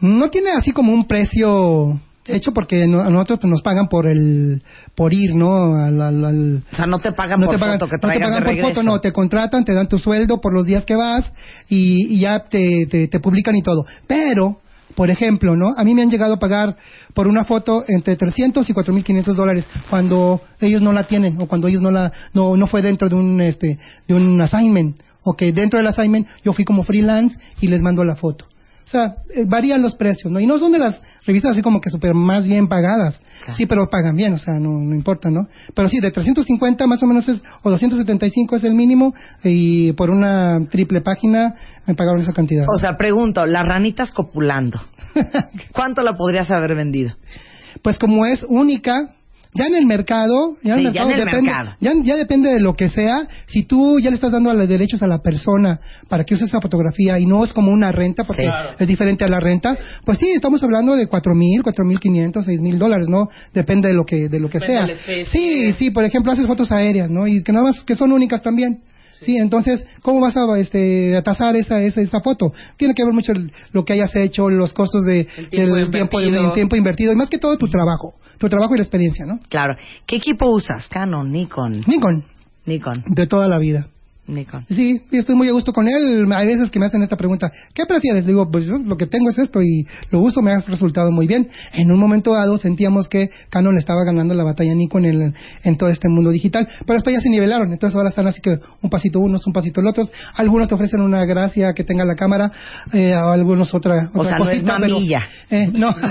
No 0.00 0.30
tiene 0.30 0.50
así 0.50 0.72
como 0.72 0.92
un 0.92 1.06
precio 1.06 2.00
hecho 2.26 2.52
porque 2.52 2.86
no- 2.86 3.00
a 3.00 3.10
nosotros 3.10 3.40
pues, 3.40 3.50
nos 3.50 3.62
pagan 3.62 3.88
por 3.88 4.06
el 4.06 4.62
por 4.94 5.12
ir, 5.12 5.34
¿no? 5.34 5.74
Al, 5.76 6.00
al- 6.00 6.24
al- 6.24 6.62
O 6.72 6.76
sea, 6.76 6.86
no 6.86 6.98
te 7.00 7.12
pagan 7.12 7.40
no 7.40 7.46
por 7.46 7.54
te 7.56 7.60
pagan, 7.60 7.78
foto 7.78 7.88
que 7.90 7.96
no 7.96 8.00
te 8.00 8.18
pagan 8.20 8.44
por 8.44 8.52
foto, 8.68 8.82
no, 8.82 9.00
te 9.00 9.12
contratan, 9.12 9.64
te 9.64 9.72
dan 9.74 9.88
tu 9.88 9.98
sueldo 9.98 10.40
por 10.40 10.52
los 10.54 10.66
días 10.66 10.84
que 10.84 10.96
vas 10.96 11.32
y, 11.68 12.14
y 12.16 12.20
ya 12.20 12.40
te, 12.44 12.86
te, 12.90 13.08
te 13.08 13.20
publican 13.20 13.54
y 13.56 13.62
todo. 13.62 13.86
Pero, 14.06 14.60
por 14.96 15.10
ejemplo, 15.10 15.56
¿no? 15.56 15.72
A 15.76 15.84
mí 15.84 15.94
me 15.94 16.02
han 16.02 16.10
llegado 16.10 16.34
a 16.34 16.38
pagar 16.38 16.76
por 17.14 17.26
una 17.28 17.44
foto 17.44 17.84
entre 17.88 18.16
300 18.16 18.68
y 18.68 18.72
4.500 18.72 19.34
dólares 19.34 19.66
cuando 19.90 20.40
ellos 20.60 20.82
no 20.82 20.92
la 20.92 21.04
tienen 21.04 21.40
o 21.40 21.46
cuando 21.46 21.68
ellos 21.68 21.82
no 21.82 21.90
la, 21.90 22.12
no, 22.34 22.56
no 22.56 22.66
fue 22.66 22.82
dentro 22.82 23.08
de 23.08 23.14
un, 23.14 23.40
este, 23.40 23.78
de 24.06 24.14
un 24.14 24.40
assignment. 24.40 24.96
O 25.22 25.34
que 25.34 25.52
dentro 25.52 25.78
del 25.78 25.86
assignment 25.86 26.26
yo 26.44 26.52
fui 26.52 26.64
como 26.64 26.84
freelance 26.84 27.38
y 27.60 27.68
les 27.68 27.80
mando 27.80 28.04
la 28.04 28.16
foto. 28.16 28.46
O 28.84 28.88
sea, 28.92 29.14
eh, 29.32 29.44
varían 29.46 29.80
los 29.80 29.94
precios, 29.94 30.32
¿no? 30.32 30.40
Y 30.40 30.46
no 30.46 30.58
son 30.58 30.72
de 30.72 30.78
las 30.78 31.00
revistas 31.24 31.52
así 31.52 31.62
como 31.62 31.80
que 31.80 31.88
súper 31.88 32.14
más 32.14 32.44
bien 32.44 32.66
pagadas. 32.66 33.20
Sí, 33.56 33.66
pero 33.66 33.88
pagan 33.88 34.16
bien, 34.16 34.34
o 34.34 34.38
sea, 34.38 34.54
no, 34.54 34.70
no 34.70 34.94
importa, 34.94 35.30
¿no? 35.30 35.46
Pero 35.74 35.88
sí, 35.88 36.00
de 36.00 36.10
350 36.10 36.86
más 36.88 37.02
o 37.02 37.06
menos 37.06 37.28
es, 37.28 37.42
o 37.62 37.70
275 37.70 38.56
es 38.56 38.64
el 38.64 38.74
mínimo, 38.74 39.14
y 39.44 39.92
por 39.92 40.10
una 40.10 40.66
triple 40.68 41.00
página 41.00 41.54
me 41.86 41.94
pagaron 41.94 42.20
esa 42.20 42.32
cantidad. 42.32 42.66
O 42.74 42.78
sea, 42.78 42.96
pregunto, 42.96 43.46
las 43.46 43.62
ranitas 43.62 44.10
copulando. 44.10 44.80
¿Cuánto 45.72 46.02
la 46.02 46.14
podrías 46.14 46.50
haber 46.50 46.74
vendido? 46.74 47.12
pues 47.80 47.98
como 47.98 48.26
es 48.26 48.44
única, 48.48 49.14
ya 49.54 49.66
en 49.66 49.74
el 49.74 49.86
mercado, 49.86 50.56
ya, 50.62 50.76
Sí, 50.76 50.80
en 50.80 50.86
el 50.88 50.92
ya 50.94 51.04
mercado 51.04 51.10
en 51.10 51.18
el 51.18 51.24
depende, 51.24 51.42
mercado. 51.50 51.76
Ya, 51.80 51.92
ya 52.02 52.16
depende 52.16 52.52
de 52.52 52.60
lo 52.60 52.74
que 52.74 52.88
sea. 52.88 53.28
Si 53.46 53.64
tú 53.64 53.98
ya 54.00 54.08
le 54.10 54.16
estás 54.16 54.32
dando 54.32 54.52
los 54.52 54.68
derechos 54.68 55.02
a 55.02 55.06
la 55.06 55.18
persona 55.18 55.78
para 56.08 56.24
que 56.24 56.34
use 56.34 56.46
esa 56.46 56.60
fotografía 56.60 57.18
y 57.18 57.26
no 57.26 57.44
es 57.44 57.52
como 57.52 57.70
una 57.70 57.92
renta, 57.92 58.24
porque 58.24 58.44
Sí. 58.44 58.48
es 58.78 58.88
diferente 58.88 59.24
a 59.24 59.28
la 59.28 59.40
renta, 59.40 59.76
pues 60.04 60.18
sí, 60.18 60.30
estamos 60.34 60.62
hablando 60.62 60.96
de 60.96 61.06
cuatro 61.06 61.34
mil, 61.34 61.62
cuatro 61.62 61.84
mil 61.84 62.00
quinientos, 62.00 62.46
seis 62.46 62.60
mil 62.60 62.78
dólares, 62.78 63.08
¿no? 63.08 63.28
Depende 63.52 63.88
de 63.88 63.94
lo 63.94 64.04
que, 64.04 64.28
de 64.28 64.40
lo 64.40 64.48
que 64.48 64.58
Depende 64.58 64.96
sea. 64.96 65.24
Sí, 65.26 65.72
sí, 65.74 65.90
por 65.90 66.04
ejemplo, 66.04 66.32
haces 66.32 66.46
fotos 66.46 66.72
aéreas, 66.72 67.10
¿no? 67.10 67.26
Y 67.26 67.42
que 67.42 67.52
nada 67.52 67.66
más, 67.66 67.84
que 67.84 67.94
son 67.94 68.12
únicas 68.12 68.42
también. 68.42 68.80
Sí, 69.24 69.36
entonces, 69.36 69.84
¿cómo 70.02 70.20
vas 70.20 70.36
a 70.36 70.58
este, 70.58 71.16
a 71.16 71.22
tasar 71.22 71.56
esa, 71.56 71.80
esa, 71.82 72.00
esa 72.00 72.20
foto? 72.20 72.52
Tiene 72.76 72.94
que 72.94 73.04
ver 73.04 73.12
mucho 73.12 73.32
el- 73.32 73.52
lo 73.72 73.84
que 73.84 73.92
hayas 73.94 74.14
hecho, 74.16 74.48
los 74.50 74.72
costos 74.72 75.04
de, 75.04 75.26
El 75.36 75.48
tiempo 75.48 75.74
del 75.76 75.90
tiempo, 75.90 76.20
invertido. 76.20 76.46
el 76.48 76.52
tiempo 76.52 76.76
invertido, 76.76 77.12
y 77.12 77.16
más 77.16 77.28
que 77.30 77.38
todo 77.38 77.56
tu 77.56 77.68
trabajo, 77.68 78.14
tu 78.38 78.48
trabajo 78.48 78.74
y 78.74 78.78
la 78.78 78.82
experiencia, 78.84 79.24
¿no? 79.26 79.38
Claro. 79.48 79.74
¿Qué 80.06 80.16
equipo 80.16 80.50
usas? 80.50 80.86
Canon, 80.88 81.30
Nikon. 81.30 81.82
Nikon, 81.86 82.24
Nikon. 82.66 83.04
de 83.06 83.26
toda 83.26 83.48
la 83.48 83.58
vida. 83.58 83.86
Nikon. 84.32 84.64
Sí, 84.68 85.00
estoy 85.12 85.34
muy 85.36 85.48
a 85.48 85.52
gusto 85.52 85.72
con 85.72 85.88
él. 85.88 86.26
Hay 86.32 86.46
veces 86.46 86.70
que 86.70 86.78
me 86.78 86.86
hacen 86.86 87.02
esta 87.02 87.16
pregunta, 87.16 87.50
¿qué 87.74 87.84
prefieres? 87.86 88.26
Digo, 88.26 88.50
pues 88.50 88.66
yo 88.66 88.74
lo 88.78 88.96
que 88.96 89.06
tengo 89.06 89.30
es 89.30 89.38
esto 89.38 89.62
y 89.62 89.86
lo 90.10 90.20
uso, 90.20 90.42
me 90.42 90.52
ha 90.52 90.60
resultado 90.60 91.10
muy 91.10 91.26
bien. 91.26 91.48
En 91.72 91.90
un 91.90 91.98
momento 91.98 92.32
dado 92.32 92.56
sentíamos 92.56 93.08
que 93.08 93.30
Canon 93.50 93.76
estaba 93.78 94.04
ganando 94.04 94.34
la 94.34 94.44
batalla 94.44 94.72
a 94.72 94.74
Nikon 94.74 95.04
en, 95.04 95.22
el- 95.22 95.34
en 95.64 95.76
todo 95.76 95.88
este 95.90 96.08
mundo 96.08 96.30
digital, 96.30 96.68
pero 96.86 96.94
después 96.94 97.14
ya 97.16 97.20
se 97.20 97.28
nivelaron, 97.30 97.72
entonces 97.72 97.96
ahora 97.96 98.08
están 98.08 98.26
así 98.26 98.40
que 98.40 98.58
un 98.82 98.90
pasito 98.90 99.20
unos, 99.20 99.46
un 99.46 99.52
pasito 99.52 99.80
el 99.80 99.86
otros. 99.86 100.10
Algunos 100.34 100.68
te 100.68 100.74
ofrecen 100.74 101.00
una 101.00 101.24
gracia 101.24 101.72
que 101.74 101.84
tenga 101.84 102.04
la 102.04 102.14
cámara, 102.16 102.50
eh, 102.92 103.12
algunos 103.14 103.74
otra, 103.74 104.10
O 104.14 104.20
otra 104.20 104.30
sea, 104.30 104.38
no 104.38 104.44
es 104.44 104.50
cosita, 104.60 104.76
pero- 104.80 104.94
mamilla. 104.96 105.20
eh, 105.50 105.68
no. 105.72 105.94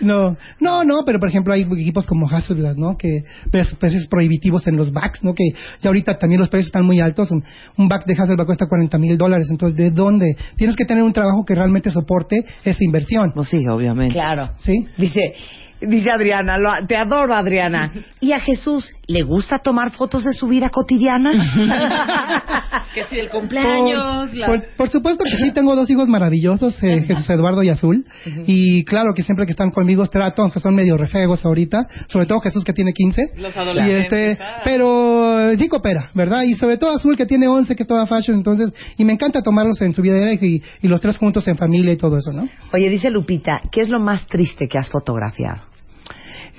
No, 0.00 0.36
no, 0.60 0.84
no, 0.84 1.04
pero 1.04 1.18
por 1.18 1.28
ejemplo 1.28 1.52
hay 1.52 1.62
equipos 1.62 2.06
como 2.06 2.28
Hasselblad, 2.28 2.76
¿no? 2.76 2.96
Que 2.96 3.22
precios 3.50 4.06
prohibitivos 4.08 4.66
en 4.66 4.76
los 4.76 4.92
backs, 4.92 5.22
¿no? 5.22 5.34
Que 5.34 5.44
ya 5.80 5.88
ahorita 5.90 6.18
también 6.18 6.40
los 6.40 6.48
precios 6.48 6.66
están 6.66 6.84
muy 6.84 7.00
altos. 7.00 7.09
Un, 7.18 7.44
un 7.76 7.88
back 7.88 8.06
de 8.06 8.14
Hasselblad 8.14 8.46
cuesta 8.46 8.66
40 8.66 8.98
mil 8.98 9.16
dólares. 9.16 9.48
Entonces, 9.50 9.76
¿de 9.76 9.90
dónde? 9.90 10.36
Tienes 10.56 10.76
que 10.76 10.84
tener 10.84 11.02
un 11.02 11.12
trabajo 11.12 11.44
que 11.44 11.54
realmente 11.54 11.90
soporte 11.90 12.44
esa 12.64 12.84
inversión. 12.84 13.32
Pues 13.34 13.48
sí, 13.48 13.66
obviamente. 13.66 14.14
Claro. 14.14 14.50
¿Sí? 14.58 14.86
Dice, 14.96 15.34
dice 15.80 16.10
Adriana, 16.10 16.56
lo- 16.58 16.86
te 16.86 16.96
adoro 16.96 17.34
Adriana. 17.34 17.92
¿Y 18.20 18.32
a 18.32 18.40
Jesús 18.40 18.92
le 19.06 19.22
gusta 19.22 19.58
tomar 19.58 19.90
fotos 19.92 20.24
de 20.24 20.32
su 20.32 20.46
vida 20.46 20.68
cotidiana? 20.70 21.32
que 22.94 23.04
si 23.04 23.18
el 23.18 23.28
cumpleaños, 23.30 24.34
la- 24.34 24.46
Por, 24.46 24.64
por 24.76 24.88
supuesto 24.90 25.24
que 25.24 25.36
sí, 25.36 25.52
tengo 25.52 25.74
dos 25.76 25.88
hijos 25.90 26.08
maravillosos, 26.08 26.82
eh, 26.82 27.02
Jesús 27.06 27.28
Eduardo 27.30 27.62
y 27.62 27.68
Azul. 27.70 28.04
Y 28.46 28.84
claro 28.84 29.12
que 29.14 29.22
siempre 29.22 29.46
que 29.46 29.52
están 29.52 29.70
conmigo 29.70 30.06
trato, 30.06 30.42
aunque 30.42 30.60
son 30.60 30.74
medio 30.74 30.96
refegos 30.96 31.44
ahorita, 31.44 31.86
sobre 32.08 32.26
todo 32.26 32.40
Jesús 32.40 32.64
que 32.64 32.72
tiene 32.72 32.92
15. 32.92 33.32
Los 33.36 33.54
Y 33.54 33.58
adolescentes, 33.58 34.32
este, 34.32 34.42
ah. 34.42 34.60
pero 34.64 35.50
sí 35.58 35.68
coopera, 35.68 36.10
¿verdad? 36.14 36.42
Y 36.42 36.54
sobre 36.54 36.76
todo 36.76 36.90
Azul 36.96 37.16
que 37.16 37.26
tiene 37.26 37.48
11, 37.48 37.74
que 37.76 37.82
es 37.84 37.88
toda 37.88 38.06
fashion, 38.06 38.36
entonces, 38.36 38.72
y 38.96 39.04
me 39.04 39.12
encanta 39.12 39.42
tomarlos 39.42 39.80
en 39.82 39.94
su 39.94 40.02
vida 40.02 40.16
diaria 40.16 40.34
y, 40.40 40.62
y 40.82 40.88
los 40.88 41.00
tres 41.00 41.16
juntos 41.18 41.46
en 41.48 41.56
familia 41.56 41.92
y 41.92 41.96
todo 41.96 42.16
eso, 42.18 42.32
¿no? 42.32 42.48
Oye, 42.72 42.88
dice 42.90 43.10
Lupita, 43.10 43.60
¿qué 43.70 43.80
es 43.82 43.88
lo 43.88 44.00
más 44.00 44.26
triste 44.26 44.68
que 44.68 44.78
has 44.78 44.88
fotografiado? 44.90 45.60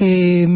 Eh, 0.04 0.48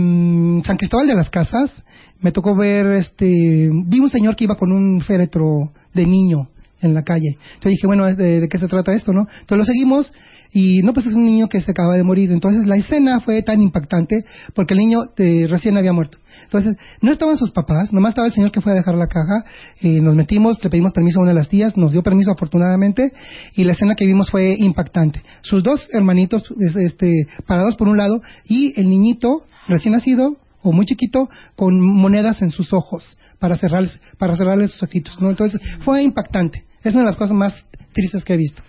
San 0.65 0.77
Cristóbal 0.77 1.05
de 1.05 1.13
las 1.13 1.29
Casas, 1.29 1.71
me 2.19 2.31
tocó 2.31 2.55
ver, 2.55 2.87
este, 2.93 3.69
vi 3.85 3.99
un 3.99 4.09
señor 4.09 4.35
que 4.35 4.45
iba 4.45 4.55
con 4.55 4.71
un 4.71 5.01
féretro 5.01 5.71
de 5.93 6.07
niño 6.07 6.49
en 6.85 6.93
la 6.93 7.03
calle. 7.03 7.37
Entonces 7.55 7.71
dije, 7.71 7.87
bueno, 7.87 8.05
¿de, 8.05 8.41
de 8.41 8.47
qué 8.49 8.57
se 8.57 8.67
trata 8.67 8.93
esto, 8.93 9.11
no? 9.13 9.27
Entonces 9.41 9.57
lo 9.57 9.65
seguimos 9.65 10.13
y 10.51 10.81
no, 10.83 10.93
pues 10.93 11.05
es 11.07 11.13
un 11.13 11.25
niño 11.25 11.49
que 11.49 11.59
se 11.59 11.71
acaba 11.71 11.95
de 11.97 12.03
morir. 12.03 12.31
Entonces 12.31 12.65
la 12.65 12.77
escena 12.77 13.19
fue 13.19 13.41
tan 13.43 13.61
impactante 13.61 14.23
porque 14.53 14.73
el 14.73 14.79
niño 14.79 14.99
eh, 15.17 15.47
recién 15.49 15.75
había 15.77 15.91
muerto. 15.93 16.17
Entonces 16.43 16.77
no 17.01 17.11
estaban 17.11 17.37
sus 17.37 17.51
papás, 17.51 17.91
nomás 17.91 18.09
estaba 18.11 18.27
el 18.27 18.33
señor 18.33 18.51
que 18.51 18.61
fue 18.61 18.71
a 18.71 18.75
dejar 18.75 18.95
la 18.95 19.07
caja. 19.07 19.43
eh, 19.81 19.99
nos 19.99 20.15
metimos, 20.15 20.63
le 20.63 20.69
pedimos 20.69 20.93
permiso 20.93 21.19
a 21.19 21.23
una 21.23 21.31
de 21.31 21.39
las 21.39 21.49
tías, 21.49 21.75
nos 21.75 21.91
dio 21.91 22.03
permiso 22.03 22.31
afortunadamente 22.31 23.11
y 23.55 23.63
la 23.63 23.73
escena 23.73 23.95
que 23.95 24.05
vimos 24.05 24.29
fue 24.29 24.55
impactante. 24.57 25.21
Sus 25.41 25.63
dos 25.63 25.89
hermanitos 25.91 26.43
es- 26.59 26.75
este, 26.75 27.11
parados 27.47 27.75
por 27.75 27.87
un 27.87 27.97
lado 27.97 28.21
y 28.45 28.79
el 28.79 28.89
niñito 28.89 29.43
recién 29.67 29.93
nacido 29.93 30.37
o 30.61 30.71
muy 30.71 30.85
chiquito 30.85 31.29
con 31.55 31.79
monedas 31.81 32.41
en 32.41 32.51
sus 32.51 32.73
ojos 32.73 33.17
para 33.39 33.55
cerrarles, 33.57 33.99
para 34.17 34.35
cerrarles 34.35 34.71
sus 34.71 34.83
ojitos, 34.83 35.19
¿no? 35.21 35.29
Entonces 35.29 35.59
fue 35.81 36.01
impactante. 36.01 36.63
Es 36.85 36.93
una 36.93 37.01
de 37.01 37.07
las 37.07 37.17
cosas 37.17 37.35
más 37.35 37.67
tristes 37.93 38.23
que 38.23 38.35
he 38.35 38.37
visto. 38.37 38.61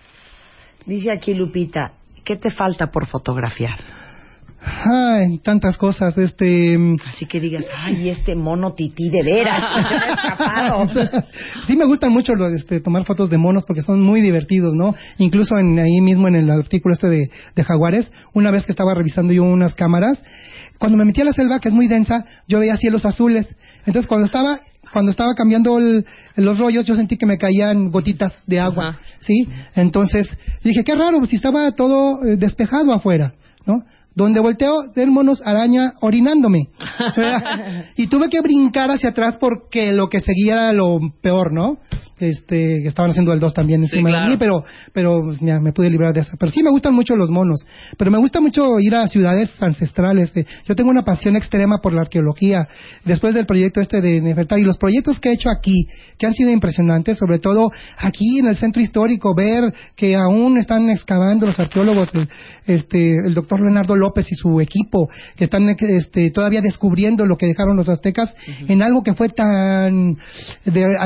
Dice 0.85 1.11
aquí 1.11 1.33
Lupita, 1.33 1.93
¿qué 2.25 2.35
te 2.35 2.49
falta 2.49 2.87
por 2.87 3.05
fotografiar? 3.05 3.77
Ay, 4.59 5.37
tantas 5.43 5.77
cosas, 5.77 6.17
este... 6.17 6.75
mm, 6.77 6.97
Así 7.07 7.27
que 7.27 7.39
digas, 7.39 7.63
ay, 7.77 8.09
este 8.09 8.35
mono 8.35 8.73
tití 8.73 9.07
de 9.09 9.21
veras, 9.21 9.63
se 10.93 10.99
me 10.99 11.09
sí 11.67 11.77
me 11.77 11.85
gustan 11.85 12.11
mucho 12.11 12.33
los, 12.33 12.51
este, 12.53 12.79
tomar 12.79 13.05
fotos 13.05 13.29
de 13.29 13.37
monos 13.37 13.65
porque 13.65 13.83
son 13.83 14.01
muy 14.01 14.19
divertidos, 14.19 14.73
¿no? 14.73 14.95
Incluso 15.19 15.57
en, 15.59 15.77
ahí 15.77 16.01
mismo 16.01 16.27
en 16.27 16.35
el 16.35 16.49
artículo 16.49 16.95
este 16.95 17.07
de, 17.07 17.29
de 17.55 17.63
jaguares, 17.63 18.11
una 18.33 18.49
vez 18.49 18.65
que 18.65 18.71
estaba 18.71 18.95
revisando 18.95 19.31
yo 19.31 19.43
unas 19.43 19.75
cámaras, 19.75 20.23
cuando 20.79 20.97
me 20.97 21.05
metí 21.05 21.21
a 21.21 21.25
la 21.25 21.33
selva, 21.33 21.59
que 21.59 21.69
es 21.69 21.73
muy 21.73 21.87
densa, 21.87 22.25
yo 22.47 22.59
veía 22.59 22.77
cielos 22.77 23.05
azules. 23.05 23.55
Entonces 23.85 24.07
cuando 24.07 24.25
estaba 24.25 24.61
cuando 24.91 25.11
estaba 25.11 25.33
cambiando 25.35 25.77
el- 25.77 26.05
los 26.35 26.57
rollos, 26.57 26.85
yo 26.85 26.95
sentí 26.95 27.17
que 27.17 27.25
me 27.25 27.37
caían 27.37 27.89
gotitas 27.91 28.33
de 28.45 28.59
agua, 28.59 28.89
Ajá. 28.89 28.99
¿sí? 29.21 29.47
Entonces 29.75 30.27
dije, 30.63 30.83
qué 30.83 30.95
raro, 30.95 31.23
si 31.25 31.35
estaba 31.35 31.71
todo 31.71 32.23
eh, 32.25 32.37
despejado 32.37 32.91
afuera, 32.93 33.33
¿no? 33.65 33.83
Donde 34.17 34.39
volteo, 34.39 34.73
den 34.95 35.13
monos 35.13 35.43
araña 35.45 35.93
orinándome. 36.01 36.69
y 37.97 38.07
tuve 38.07 38.29
que 38.31 38.41
brincar 38.41 38.89
hacia 38.89 39.09
atrás 39.09 39.37
porque 39.39 39.91
lo 39.91 40.09
que 40.09 40.21
seguía 40.21 40.53
era 40.53 40.73
lo 40.73 40.97
peor, 41.21 41.53
¿no? 41.53 41.77
Este, 42.19 42.81
que 42.81 42.87
estaban 42.87 43.11
haciendo 43.11 43.31
el 43.31 43.39
2 43.39 43.53
también 43.53 43.83
encima 43.83 44.09
claro. 44.09 44.23
de 44.23 44.29
mí, 44.31 44.37
pero, 44.39 44.63
pero 44.91 45.21
pues, 45.21 45.39
ya 45.39 45.59
me 45.59 45.71
pude 45.71 45.91
librar 45.91 46.15
de 46.15 46.21
eso. 46.21 46.31
Pero 46.39 46.51
sí 46.51 46.63
me 46.63 46.71
gustan 46.71 46.95
mucho 46.95 47.15
los 47.15 47.29
monos. 47.29 47.59
Pero 47.95 48.09
me 48.09 48.17
gusta 48.17 48.41
mucho 48.41 48.79
ir 48.79 48.95
a 48.95 49.07
ciudades 49.07 49.51
ancestrales. 49.61 50.35
eh. 50.35 50.47
Yo 50.65 50.73
tengo 50.73 50.89
una 50.89 51.03
pasión 51.03 51.35
extrema 51.35 51.77
por 51.77 51.93
la 51.93 52.01
arqueología. 52.01 52.67
Después 53.05 53.35
del 53.35 53.45
proyecto 53.45 53.81
este 53.81 54.01
de 54.01 54.19
Nefertari, 54.19 54.63
los 54.63 54.79
proyectos 54.79 55.19
que 55.19 55.29
he 55.29 55.33
hecho 55.33 55.49
aquí, 55.51 55.85
que 56.17 56.25
han 56.25 56.33
sido 56.33 56.49
impresionantes, 56.49 57.19
sobre 57.19 57.37
todo 57.37 57.69
aquí 57.99 58.39
en 58.39 58.47
el 58.47 58.57
centro 58.57 58.81
histórico, 58.81 59.35
ver 59.35 59.71
que 59.95 60.15
aún 60.15 60.57
están 60.57 60.89
excavando 60.89 61.45
los 61.45 61.59
arqueólogos, 61.59 62.09
el, 62.15 62.27
este, 62.65 63.27
el 63.27 63.35
doctor 63.35 63.59
Leonardo 63.59 63.95
López 63.95 64.06
y 64.15 64.35
su 64.35 64.59
equipo, 64.61 65.09
que 65.35 65.45
están 65.45 65.67
este, 65.69 66.31
todavía 66.31 66.61
descubriendo 66.61 67.25
lo 67.25 67.37
que 67.37 67.45
dejaron 67.47 67.75
los 67.75 67.89
aztecas 67.89 68.33
en 68.67 68.81
algo 68.81 69.03
que 69.03 69.13
fue 69.13 69.29
tan 69.29 70.17
de, 70.65 70.97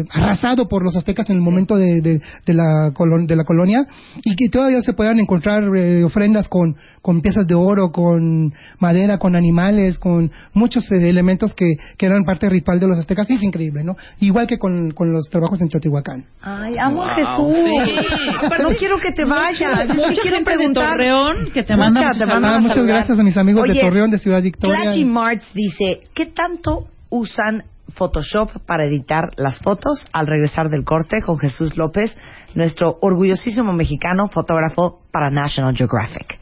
eh, 0.00 0.04
arrasado 0.10 0.68
por 0.68 0.82
los 0.82 0.96
aztecas 0.96 1.28
en 1.30 1.36
el 1.36 1.42
momento 1.42 1.76
de, 1.76 2.00
de- 2.00 2.20
de 2.46 2.54
la, 2.54 2.92
colon- 2.92 3.26
de 3.26 3.36
la 3.36 3.44
colonia 3.44 3.86
y 4.24 4.34
que 4.36 4.48
todavía 4.48 4.80
se 4.82 4.92
puedan 4.92 5.18
encontrar 5.18 5.62
eh, 5.76 6.04
ofrendas 6.04 6.48
con, 6.48 6.76
con 7.02 7.20
piezas 7.20 7.46
de 7.46 7.54
oro, 7.54 7.90
con 7.92 8.52
madera, 8.78 9.18
con 9.18 9.36
animales, 9.36 9.98
con 9.98 10.30
muchos 10.52 10.90
eh, 10.92 11.08
elementos 11.08 11.54
que, 11.54 11.76
que 11.96 12.06
eran 12.06 12.24
parte 12.24 12.48
ritual 12.48 12.80
de 12.80 12.86
los 12.88 12.98
aztecas. 12.98 13.26
Sí, 13.26 13.34
es 13.34 13.42
increíble, 13.42 13.84
¿no? 13.84 13.96
Igual 14.20 14.46
que 14.46 14.58
con, 14.58 14.90
con 14.92 15.12
los 15.12 15.28
trabajos 15.30 15.60
en 15.60 15.68
Teotihuacán. 15.68 16.24
Ay, 16.42 16.76
amo 16.78 17.02
a 17.02 17.14
Jesús. 17.14 17.54
Sí. 17.76 18.62
No 18.62 18.68
quiero 18.78 18.98
que 18.98 19.12
te 19.12 19.24
vayas. 19.24 19.80
Es 19.80 19.86
que 19.88 19.94
Mucha 19.94 20.22
quiero 20.22 20.36
gente 20.36 20.50
de 20.50 20.56
preguntar. 20.56 20.90
Torreón 20.92 21.50
que 21.52 21.62
te 21.62 21.76
manda 21.76 22.00
Ah, 22.44 22.56
a 22.56 22.60
muchas 22.60 22.76
saludar. 22.76 22.96
gracias 22.96 23.18
a 23.18 23.22
mis 23.22 23.36
amigos 23.36 23.64
de 23.64 23.70
Oye, 23.72 23.80
Torreón, 23.80 24.10
de 24.10 24.18
Ciudad 24.18 24.42
Victoria. 24.42 24.82
Clachi 24.82 25.04
Martz 25.04 25.44
dice, 25.54 26.00
¿qué 26.14 26.26
tanto 26.26 26.88
usan 27.10 27.64
Photoshop 27.94 28.50
para 28.66 28.84
editar 28.84 29.30
las 29.36 29.58
fotos 29.60 30.04
al 30.12 30.26
regresar 30.26 30.68
del 30.70 30.84
corte 30.84 31.22
con 31.22 31.38
Jesús 31.38 31.76
López, 31.76 32.16
nuestro 32.54 32.98
orgullosísimo 33.00 33.72
mexicano 33.72 34.28
fotógrafo 34.28 35.00
para 35.12 35.30
National 35.30 35.74
Geographic? 35.76 36.38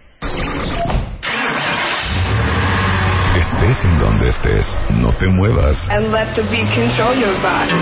Estés 3.36 3.84
en 3.84 3.98
donde 3.98 4.28
estés, 4.28 4.76
no 4.90 5.12
te 5.16 5.26
muevas. 5.28 5.76
and 5.90 6.10
let 6.12 6.34
the 6.34 6.42
beat 6.42 6.72
control 6.74 7.14
your 7.18 7.34
body. 7.42 7.74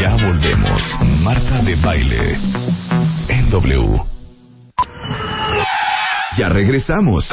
Ya 0.00 0.16
volvemos. 0.16 0.80
Marta 1.22 1.62
de 1.62 1.76
baile. 1.76 2.36
En 3.28 3.50
W. 3.50 4.00
Ya 6.40 6.48
regresamos. 6.48 7.28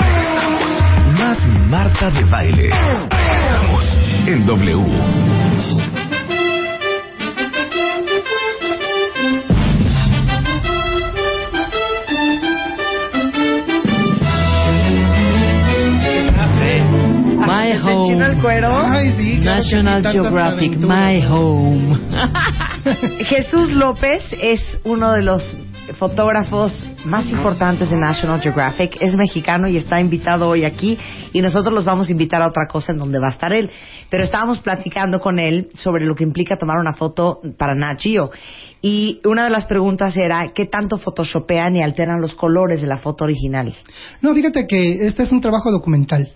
Más 1.17 1.47
Marta 1.69 2.11
de 2.11 2.25
baile. 2.25 2.69
Regresamos. 2.69 3.97
En 4.27 4.45
W. 4.45 4.83
My 17.39 17.71
¿Se 17.71 17.91
enchina 17.91 18.25
el 18.27 18.31
home. 18.33 18.41
cuero? 18.41 18.69
Ay, 18.85 19.13
sí, 19.17 19.39
claro 19.41 19.57
que 19.57 19.69
sí, 19.69 19.75
National 19.75 20.03
tantas 20.03 20.13
Geographic, 20.13 20.73
aventuras. 20.73 21.13
my 21.13 21.25
home. 21.29 21.99
Jesús 23.25 23.71
López 23.71 24.23
es 24.41 24.79
uno 24.83 25.11
de 25.13 25.21
los 25.21 25.57
fotógrafos 25.97 26.86
más 27.07 27.29
importantes 27.31 27.89
de 27.89 27.97
National 27.97 28.41
Geographic. 28.41 28.97
Es 28.99 29.15
mexicano 29.15 29.67
y 29.67 29.77
está 29.77 29.99
invitado 29.99 30.49
hoy 30.49 30.65
aquí 30.65 30.97
y 31.33 31.41
nosotros 31.41 31.73
los 31.73 31.85
vamos 31.85 32.09
a 32.09 32.11
invitar 32.11 32.41
a 32.41 32.47
otra 32.47 32.67
cosa 32.67 32.91
en 32.91 32.99
donde 32.99 33.19
va 33.19 33.27
a 33.27 33.31
estar 33.31 33.53
él. 33.53 33.71
Pero 34.09 34.23
estábamos 34.23 34.59
platicando 34.59 35.19
con 35.19 35.39
él 35.39 35.69
sobre 35.73 36.05
lo 36.05 36.15
que 36.15 36.23
implica 36.23 36.57
tomar 36.57 36.77
una 36.77 36.93
foto 36.93 37.39
para 37.57 37.75
Nat 37.75 37.99
Geo. 37.99 38.29
Y 38.81 39.21
una 39.25 39.45
de 39.45 39.49
las 39.49 39.65
preguntas 39.65 40.15
era, 40.17 40.51
¿qué 40.53 40.65
tanto 40.65 40.97
photoshopean 40.97 41.75
y 41.77 41.81
alteran 41.81 42.21
los 42.21 42.35
colores 42.35 42.81
de 42.81 42.87
la 42.87 42.97
foto 42.97 43.23
original? 43.23 43.73
No, 44.21 44.33
fíjate 44.35 44.67
que 44.67 45.07
este 45.07 45.23
es 45.23 45.31
un 45.31 45.41
trabajo 45.41 45.71
documental. 45.71 46.31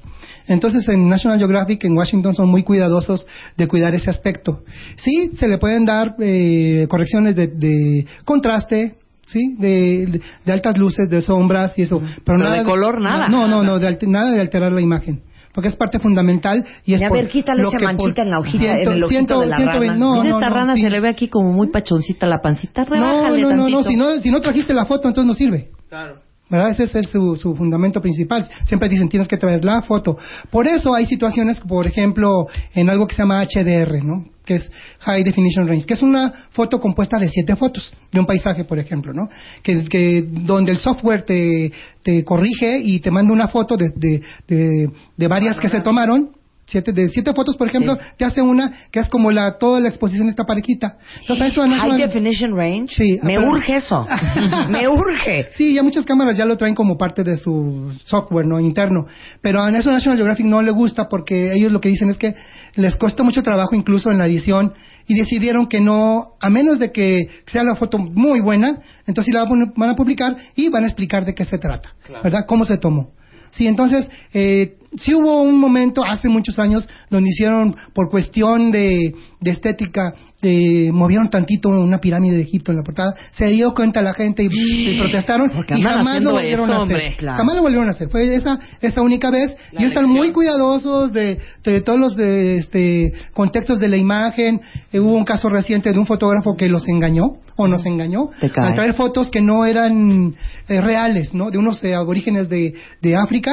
Entonces, 0.47 0.87
en 0.89 1.07
National 1.07 1.37
Geographic, 1.37 1.83
en 1.83 1.95
Washington, 1.95 2.33
son 2.33 2.49
muy 2.49 2.63
cuidadosos 2.63 3.27
de 3.57 3.67
cuidar 3.67 3.93
ese 3.93 4.09
aspecto. 4.09 4.63
Sí, 4.95 5.31
se 5.37 5.47
le 5.47 5.59
pueden 5.59 5.85
dar 5.85 6.15
eh, 6.19 6.87
correcciones 6.89 7.35
de, 7.35 7.47
de 7.47 8.05
contraste, 8.25 8.95
sí, 9.31 9.55
de, 9.57 10.05
de- 10.07 10.21
de 10.45 10.51
altas 10.51 10.77
luces, 10.77 11.09
de 11.09 11.21
sombras 11.21 11.77
y 11.77 11.83
eso. 11.83 11.99
Pero, 11.99 12.21
Pero 12.25 12.37
nada 12.37 12.57
de 12.59 12.63
color, 12.63 13.01
nada. 13.01 13.27
No, 13.29 13.47
no, 13.47 13.63
no, 13.63 13.79
de 13.79 13.87
alte- 13.87 14.07
nada 14.07 14.31
de 14.31 14.41
alterar 14.41 14.71
la 14.71 14.81
imagen. 14.81 15.21
porque 15.53 15.67
es 15.67 15.75
parte 15.75 15.99
fundamental 15.99 16.63
y 16.85 16.93
es 16.93 17.01
Y 17.01 17.03
a 17.03 17.09
por 17.09 17.17
ver, 17.17 17.27
quítale 17.27 17.61
lo 17.61 17.67
esa 17.67 17.77
que 17.77 17.83
por 17.85 17.93
manchita 17.93 18.21
en 18.21 18.29
la 18.29 18.39
hojita, 18.39 18.63
en 18.63 18.71
el 18.91 19.03
ojito 19.03 19.09
ciento- 19.09 19.39
de 19.41 19.47
la 19.47 19.57
ciento 19.57 19.79
rana. 19.79 19.95
no, 19.97 20.11
Mira, 20.21 20.29
no, 20.29 20.37
esta 20.39 20.49
no, 20.49 20.55
rana 20.55 20.75
sí. 20.75 20.81
se 20.81 20.89
le 20.89 20.99
ve 21.01 21.09
aquí 21.09 21.27
como 21.27 21.51
muy 21.51 21.69
pachoncita 21.71 22.25
la 22.25 22.39
pancita. 22.41 22.83
No, 22.85 22.95
Rebájale 22.95 23.41
no, 23.41 23.49
no, 23.57 23.69
no, 23.69 23.83
si 23.83 23.97
no, 23.97 24.13
si 24.21 24.31
no 24.31 24.39
trajiste 24.39 24.73
la 24.73 24.85
foto, 24.85 25.09
entonces 25.09 25.27
no 25.27 25.33
sirve. 25.33 25.69
Claro. 25.89 26.19
¿verdad? 26.49 26.69
Ese 26.71 26.83
es 26.83 26.95
el- 26.95 27.05
su, 27.05 27.35
su 27.35 27.53
fundamento 27.55 28.01
principal. 28.01 28.47
Siempre 28.63 28.87
dicen, 28.87 29.07
tienes 29.09 29.27
que 29.27 29.35
traer 29.37 29.63
la 29.65 29.81
foto. 29.81 30.17
Por 30.49 30.67
eso 30.67 30.93
hay 30.93 31.05
situaciones, 31.05 31.59
por 31.61 31.85
ejemplo, 31.87 32.47
en 32.73 32.89
algo 32.89 33.05
que 33.07 33.15
se 33.15 33.21
llama 33.21 33.41
HDR, 33.41 34.01
¿no? 34.03 34.25
Que 34.45 34.55
es 34.55 34.71
High 34.99 35.23
Definition 35.23 35.67
Range, 35.67 35.85
que 35.85 35.93
es 35.93 36.01
una 36.01 36.47
foto 36.51 36.79
compuesta 36.79 37.17
de 37.19 37.29
siete 37.29 37.55
fotos, 37.55 37.93
de 38.11 38.19
un 38.19 38.25
paisaje, 38.25 38.65
por 38.65 38.79
ejemplo, 38.79 39.13
¿no? 39.13 39.29
Que, 39.61 39.85
que 39.85 40.25
donde 40.27 40.71
el 40.71 40.79
software 40.79 41.23
te, 41.23 41.71
te 42.03 42.23
corrige 42.23 42.79
y 42.79 42.99
te 42.99 43.11
manda 43.11 43.31
una 43.31 43.47
foto 43.47 43.77
de, 43.77 43.89
de, 43.95 44.21
de, 44.47 44.89
de 45.15 45.27
varias 45.27 45.57
que 45.57 45.69
se 45.69 45.81
tomaron, 45.81 46.31
siete, 46.71 46.93
de 46.93 47.09
siete 47.09 47.33
fotos, 47.33 47.55
por 47.57 47.67
ejemplo, 47.67 47.97
te 48.17 48.25
hace 48.25 48.41
una 48.41 48.71
que 48.91 48.99
es 48.99 49.09
como 49.09 49.29
la, 49.31 49.57
toda 49.57 49.79
la 49.79 49.89
exposición 49.89 50.29
está 50.29 50.45
parejita. 50.45 50.97
Entonces, 51.19 51.49
eso 51.49 51.67
no 51.67 51.75
High 51.75 51.97
Definition 51.97 52.55
Range. 52.55 52.87
Sí, 52.95 53.19
Me 53.21 53.35
pero- 53.35 53.49
urge 53.49 53.75
eso. 53.75 54.07
Me 54.69 54.87
urge. 54.87 55.49
Sí, 55.57 55.73
ya 55.73 55.83
muchas 55.83 56.05
cámaras 56.05 56.37
ya 56.37 56.45
lo 56.45 56.57
traen 56.57 56.73
como 56.75 56.97
parte 56.97 57.23
de 57.23 57.37
su 57.37 57.91
software 58.05 58.45
no 58.47 58.59
interno, 58.59 59.05
pero 59.41 59.61
a 59.61 59.69
eso 59.69 59.91
National 59.91 60.17
Geographic 60.17 60.45
no 60.45 60.61
le 60.61 60.71
gusta 60.71 61.09
porque 61.09 61.53
ellos 61.53 61.71
lo 61.71 61.81
que 61.81 61.89
dicen 61.89 62.09
es 62.09 62.17
que 62.17 62.35
les 62.75 62.95
cuesta 62.95 63.21
mucho 63.23 63.41
trabajo 63.43 63.75
incluso 63.75 64.09
en 64.11 64.17
la 64.17 64.25
edición 64.27 64.73
y 65.07 65.15
decidieron 65.15 65.67
que 65.67 65.81
no, 65.81 66.35
a 66.39 66.49
menos 66.49 66.79
de 66.79 66.91
que 66.91 67.27
sea 67.47 67.63
la 67.63 67.75
foto 67.75 67.97
muy 67.97 68.39
buena, 68.39 68.79
entonces 69.07 69.33
la 69.33 69.43
van 69.43 69.61
a- 69.63 69.73
van 69.75 69.89
a 69.89 69.95
publicar 69.95 70.37
y 70.55 70.69
van 70.69 70.83
a 70.83 70.87
explicar 70.87 71.25
de 71.25 71.35
qué 71.35 71.43
se 71.43 71.57
trata, 71.57 71.93
¿verdad? 72.23 72.45
Cómo 72.47 72.63
se 72.65 72.77
tomó. 72.77 73.11
Sí, 73.51 73.67
entonces, 73.67 74.09
eh, 74.33 74.77
sí 74.97 75.13
hubo 75.13 75.41
un 75.41 75.59
momento 75.59 76.03
hace 76.03 76.29
muchos 76.29 76.59
años 76.59 76.87
donde 77.09 77.29
hicieron, 77.29 77.75
por 77.93 78.09
cuestión 78.09 78.71
de, 78.71 79.13
de 79.39 79.51
estética, 79.51 80.15
eh, 80.41 80.91
movieron 80.91 81.29
tantito 81.29 81.69
una 81.69 81.99
pirámide 81.99 82.37
de 82.37 82.43
Egipto 82.43 82.71
en 82.71 82.77
la 82.77 82.83
portada, 82.83 83.13
se 83.31 83.47
dio 83.47 83.73
cuenta 83.73 84.01
la 84.01 84.13
gente 84.13 84.43
y, 84.43 84.49
y 84.49 84.99
protestaron 84.99 85.51
y 85.51 85.81
jamás 85.81 86.21
lo 86.21 86.31
volvieron 86.33 86.69
eso, 86.69 86.79
a 86.79 86.83
hacer. 86.83 86.95
hombre. 86.97 87.15
Claro. 87.17 87.37
Jamás 87.37 87.55
lo 87.55 87.61
volvieron 87.61 87.87
a 87.87 87.91
hacer. 87.91 88.09
Fue 88.09 88.35
esa, 88.35 88.59
esa 88.81 89.01
única 89.01 89.29
vez 89.29 89.55
y 89.77 89.83
están 89.83 90.09
muy 90.09 90.31
cuidadosos 90.31 91.13
de, 91.13 91.37
de 91.63 91.81
todos 91.81 91.99
los 91.99 92.15
de, 92.15 92.57
este, 92.57 93.13
contextos 93.33 93.79
de 93.79 93.87
la 93.87 93.97
imagen. 93.97 94.61
Eh, 94.91 94.99
hubo 94.99 95.15
un 95.15 95.25
caso 95.25 95.49
reciente 95.49 95.91
de 95.91 95.99
un 95.99 96.05
fotógrafo 96.05 96.55
que 96.55 96.69
los 96.69 96.87
engañó 96.87 97.37
o 97.55 97.67
nos 97.67 97.85
engañó 97.85 98.29
al 98.41 98.73
traer 98.73 98.93
fotos 98.93 99.29
que 99.29 99.41
no 99.41 99.65
eran 99.65 100.33
eh, 100.67 100.81
reales, 100.81 101.33
¿no? 101.33 101.51
De 101.51 101.57
unos 101.57 101.83
eh, 101.83 101.93
aborígenes 101.93 102.49
de, 102.49 102.73
de 103.01 103.15
África, 103.15 103.51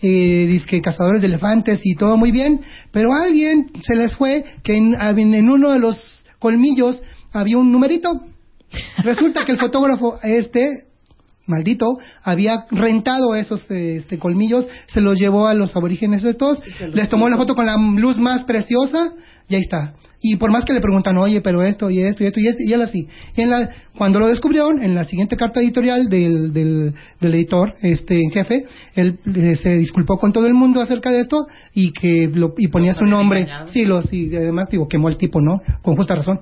eh, 0.00 0.46
dizque 0.48 0.80
cazadores 0.80 1.20
de 1.20 1.26
elefantes 1.26 1.80
y 1.82 1.96
todo 1.96 2.16
muy 2.16 2.30
bien, 2.30 2.60
pero 2.92 3.12
a 3.12 3.24
alguien 3.24 3.70
se 3.82 3.96
les 3.96 4.14
fue 4.14 4.44
que 4.62 4.76
en, 4.76 4.94
en 4.94 5.50
uno 5.50 5.72
de 5.72 5.80
los 5.80 6.17
colmillos 6.38 7.02
había 7.32 7.58
un 7.58 7.72
numerito. 7.72 8.08
Resulta 8.98 9.44
que 9.44 9.52
el 9.52 9.58
fotógrafo 9.58 10.18
este 10.22 10.88
maldito 11.48 11.98
había 12.22 12.66
rentado 12.70 13.34
esos 13.34 13.68
este, 13.70 14.18
colmillos, 14.18 14.68
se 14.86 15.00
los 15.00 15.18
llevó 15.18 15.46
a 15.46 15.54
los 15.54 15.74
aborígenes 15.74 16.22
estos, 16.22 16.62
les 16.92 17.08
tomó 17.08 17.28
la 17.28 17.38
foto 17.38 17.54
con 17.54 17.66
la 17.66 17.76
luz 17.76 18.18
más 18.18 18.44
preciosa 18.44 19.12
y 19.48 19.54
ahí 19.54 19.62
está. 19.62 19.94
Y 20.20 20.36
por 20.36 20.50
más 20.50 20.64
que 20.64 20.72
le 20.72 20.80
preguntan, 20.80 21.16
oye, 21.16 21.40
pero 21.40 21.62
esto 21.62 21.90
y 21.90 22.02
esto 22.02 22.22
y 22.22 22.26
esto 22.26 22.40
y 22.40 22.48
esto, 22.48 22.62
y 22.62 22.72
él 22.72 22.82
así. 22.82 23.08
Y 23.34 23.40
en 23.40 23.50
la, 23.50 23.70
cuando 23.98 24.20
lo 24.20 24.28
descubrieron, 24.28 24.82
en 24.82 24.94
la 24.94 25.04
siguiente 25.04 25.36
carta 25.36 25.60
editorial 25.60 26.08
del, 26.08 26.52
del, 26.52 26.94
del 27.20 27.34
editor 27.34 27.74
este, 27.82 28.22
en 28.22 28.30
jefe, 28.30 28.64
él 28.94 29.18
eh, 29.34 29.56
se 29.56 29.76
disculpó 29.76 30.18
con 30.18 30.32
todo 30.32 30.46
el 30.46 30.54
mundo 30.54 30.80
acerca 30.80 31.10
de 31.10 31.20
esto 31.20 31.46
y 31.74 31.92
que 31.92 32.30
lo, 32.32 32.54
y 32.56 32.68
ponía 32.68 32.94
su 32.94 33.04
nombre. 33.04 33.46
Sí, 33.72 33.84
lo, 33.84 34.00
sí, 34.02 34.28
y 34.32 34.36
además 34.36 34.68
digo, 34.70 34.86
quemó 34.88 35.08
el 35.08 35.16
tipo, 35.16 35.40
¿no? 35.40 35.60
Con 35.82 35.96
justa 35.96 36.14
razón. 36.14 36.40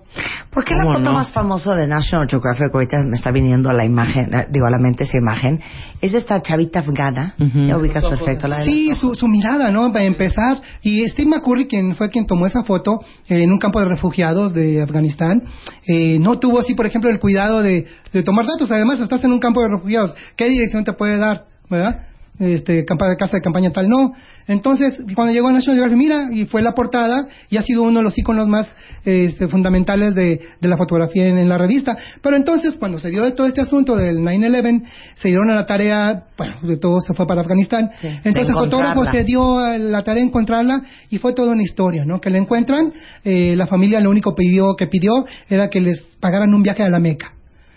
¿Por 0.51 0.65
qué 0.65 0.75
la 0.75 0.83
¿Cómo 0.83 0.95
foto 0.99 1.05
no? 1.05 1.13
más 1.15 1.33
famosa 1.33 1.75
de 1.75 1.87
National 1.89 2.29
Geographic, 2.29 2.73
ahorita 2.73 3.03
me 3.03 3.17
está 3.17 3.31
viniendo 3.31 3.71
a 3.71 3.73
la 3.73 3.85
imagen, 3.85 4.27
eh, 4.35 4.47
digo 4.51 4.67
a 4.67 4.71
la 4.71 4.79
mente 4.79 5.05
esa 5.05 5.17
imagen, 5.17 5.59
es 6.01 6.13
de 6.13 6.19
esta 6.19 6.43
chavita 6.43 6.81
afgana? 6.81 7.35
Ujú. 7.41 7.67
Ya 7.67 7.79
ubicas 7.79 8.05
perfecto 8.05 8.47
la 8.49 8.59
de 8.59 8.65
Sí, 8.67 8.95
su, 8.95 9.15
su 9.15 9.27
mirada, 9.29 9.71
¿no? 9.71 9.91
Para 9.93 10.05
empezar. 10.05 10.61
Y 10.83 11.07
Steve 11.09 11.31
McCurry, 11.31 11.67
quien 11.67 11.95
fue 11.95 12.11
quien 12.11 12.27
tomó 12.27 12.47
esa 12.47 12.63
foto 12.65 13.01
eh, 13.29 13.43
en 13.43 13.51
un 13.51 13.59
campo 13.59 13.81
de 13.81 13.87
refugiados 13.87 14.53
de 14.53 14.83
Afganistán, 14.83 15.43
eh, 15.87 16.19
no 16.21 16.39
tuvo 16.39 16.59
así, 16.59 16.75
por 16.75 16.85
ejemplo, 16.87 17.09
el 17.11 17.19
cuidado 17.21 17.46
de, 17.55 17.87
de 18.13 18.23
tomar 18.23 18.47
datos. 18.47 18.71
Además, 18.71 19.01
estás 19.01 19.23
en 19.25 19.33
un 19.33 19.41
campo 19.41 19.61
de 19.63 19.69
refugiados. 19.69 20.15
¿Qué 20.37 20.49
dirección 20.49 20.85
te 20.85 20.93
puede 20.93 21.19
dar? 21.19 21.47
¿Verdad? 21.69 22.07
Este, 22.39 22.85
casa 22.85 23.37
de 23.37 23.41
campaña 23.41 23.71
tal, 23.71 23.89
no. 23.89 24.13
Entonces, 24.47 24.99
cuando 25.15 25.33
llegó 25.33 25.49
a 25.49 25.53
National 25.53 25.77
Geographic, 25.79 25.99
mira, 25.99 26.29
y 26.31 26.45
fue 26.45 26.61
la 26.61 26.73
portada, 26.73 27.27
y 27.49 27.57
ha 27.57 27.63
sido 27.63 27.83
uno 27.83 28.01
de 28.01 28.03
los 28.03 28.19
iconos 28.19 28.47
más 28.47 28.69
este, 29.05 29.49
fundamentales 29.49 30.15
de, 30.15 30.41
de 30.61 30.69
la 30.69 30.77
fotografía 30.77 31.29
en, 31.29 31.39
en 31.39 31.49
la 31.49 31.57
revista. 31.57 31.97
Pero 32.21 32.37
entonces, 32.37 32.77
cuando 32.77 32.99
se 32.99 33.09
dio 33.09 33.33
todo 33.35 33.47
este 33.47 33.63
asunto 33.63 33.97
del 33.97 34.19
9-11, 34.19 34.83
se 35.15 35.29
dieron 35.29 35.51
a 35.51 35.55
la 35.55 35.65
tarea, 35.65 36.27
bueno, 36.37 36.57
de 36.63 36.77
todo 36.77 37.01
se 37.01 37.15
fue 37.15 37.27
para 37.27 37.41
Afganistán. 37.41 37.91
Sí, 37.99 38.09
entonces, 38.23 38.49
el 38.49 38.55
fotógrafo 38.55 39.07
se 39.07 39.25
dio 39.25 39.59
a 39.59 39.79
la 39.79 40.03
tarea 40.05 40.21
de 40.21 40.29
encontrarla 40.29 40.83
y 41.09 41.17
fue 41.17 41.33
toda 41.33 41.53
una 41.53 41.63
historia, 41.63 42.05
¿no? 42.05 42.21
Que 42.21 42.29
la 42.29 42.37
encuentran, 42.37 42.93
eh, 43.25 43.55
la 43.57 43.67
familia 43.67 43.99
lo 44.01 44.11
único 44.11 44.35
pidió, 44.35 44.77
que 44.77 44.89
pidió 44.89 45.25
era 45.49 45.71
que 45.71 45.81
les 45.81 46.03
pagaran 46.21 46.53
un 46.53 46.63
viaje 46.63 46.83
a 46.83 46.91
la 46.91 46.99
Meca. 46.99 47.36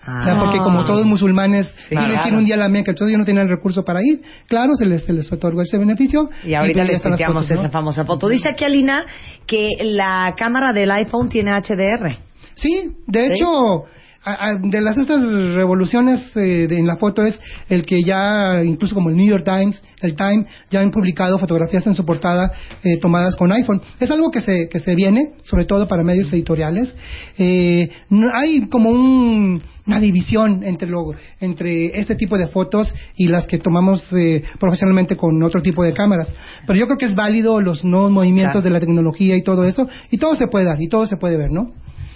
Ah. 0.09 0.21
O 0.21 0.23
sea, 0.23 0.39
porque 0.39 0.57
como 0.57 0.85
todos 0.85 1.05
musulmanes 1.05 1.71
tienen 1.87 2.11
claro. 2.11 2.37
un 2.37 2.45
día 2.45 2.55
a 2.55 2.57
la 2.57 2.69
Meca, 2.69 2.91
entonces 2.91 3.09
ellos 3.09 3.19
no 3.19 3.25
tenían 3.25 3.43
el 3.43 3.49
recurso 3.49 3.85
para 3.85 3.99
ir, 4.01 4.21
claro, 4.47 4.73
se 4.73 4.85
les, 4.85 5.03
se 5.03 5.13
les 5.13 5.31
otorgó 5.31 5.61
ese 5.61 5.77
beneficio. 5.77 6.29
Y 6.43 6.55
ahorita 6.55 6.83
pues 6.83 7.01
ya 7.19 7.29
les 7.29 7.29
¿no? 7.29 7.39
esa 7.41 7.69
famosa 7.69 8.05
foto. 8.05 8.27
Dice 8.27 8.49
aquí 8.49 8.65
Alina 8.65 9.05
que 9.45 9.69
la 9.81 10.33
cámara 10.35 10.73
del 10.73 10.89
iPhone 10.91 11.29
tiene 11.29 11.51
HDR. 11.51 12.17
Sí, 12.55 12.91
de 13.05 13.27
¿Sí? 13.27 13.33
hecho, 13.33 13.85
a- 14.23 14.47
a- 14.49 14.55
de 14.55 14.81
las 14.81 14.97
estas 14.97 15.21
revoluciones 15.53 16.19
eh, 16.35 16.67
de- 16.67 16.77
en 16.77 16.85
la 16.87 16.97
foto 16.97 17.23
es 17.23 17.39
el 17.69 17.85
que 17.85 18.03
ya, 18.03 18.61
incluso 18.63 18.93
como 18.95 19.09
el 19.09 19.15
New 19.15 19.27
York 19.27 19.45
Times, 19.45 19.81
el 20.01 20.15
Time, 20.15 20.45
ya 20.69 20.81
han 20.81 20.91
publicado 20.91 21.37
fotografías 21.39 21.85
en 21.87 21.95
su 21.95 22.05
portada 22.05 22.51
eh, 22.83 22.97
tomadas 22.99 23.35
con 23.35 23.51
iPhone. 23.51 23.81
Es 23.99 24.09
algo 24.11 24.29
que 24.31 24.41
se, 24.41 24.67
que 24.69 24.79
se 24.79 24.95
viene, 24.95 25.31
sobre 25.43 25.65
todo 25.65 25.87
para 25.87 26.03
medios 26.03 26.31
editoriales. 26.33 26.93
Eh, 27.37 27.89
no- 28.09 28.33
hay 28.33 28.67
como 28.67 28.89
un- 28.89 29.61
una 29.87 29.99
división 29.99 30.63
entre, 30.63 30.87
lo, 30.87 31.13
entre 31.39 31.99
este 31.99 32.15
tipo 32.15 32.37
de 32.37 32.47
fotos 32.47 32.93
y 33.15 33.27
las 33.27 33.47
que 33.47 33.57
tomamos 33.57 34.03
eh, 34.13 34.43
profesionalmente 34.59 35.15
con 35.15 35.41
otro 35.41 35.61
tipo 35.61 35.83
de 35.83 35.93
cámaras. 35.93 36.27
Pero 36.67 36.77
yo 36.77 36.85
creo 36.85 36.97
que 36.97 37.05
es 37.05 37.15
válido 37.15 37.59
los 37.59 37.83
nuevos 37.83 38.11
movimientos 38.11 38.51
Claro. 38.61 38.63
de 38.65 38.69
la 38.69 38.79
tecnología 38.79 39.35
y 39.35 39.41
todo 39.43 39.65
eso, 39.65 39.89
y 40.11 40.17
todo 40.17 40.35
se 40.35 40.47
puede 40.47 40.65
dar, 40.65 40.79
y 40.81 40.87
todo 40.89 41.05
se 41.07 41.17
puede 41.17 41.37
ver, 41.37 41.51
¿no? 41.51 41.71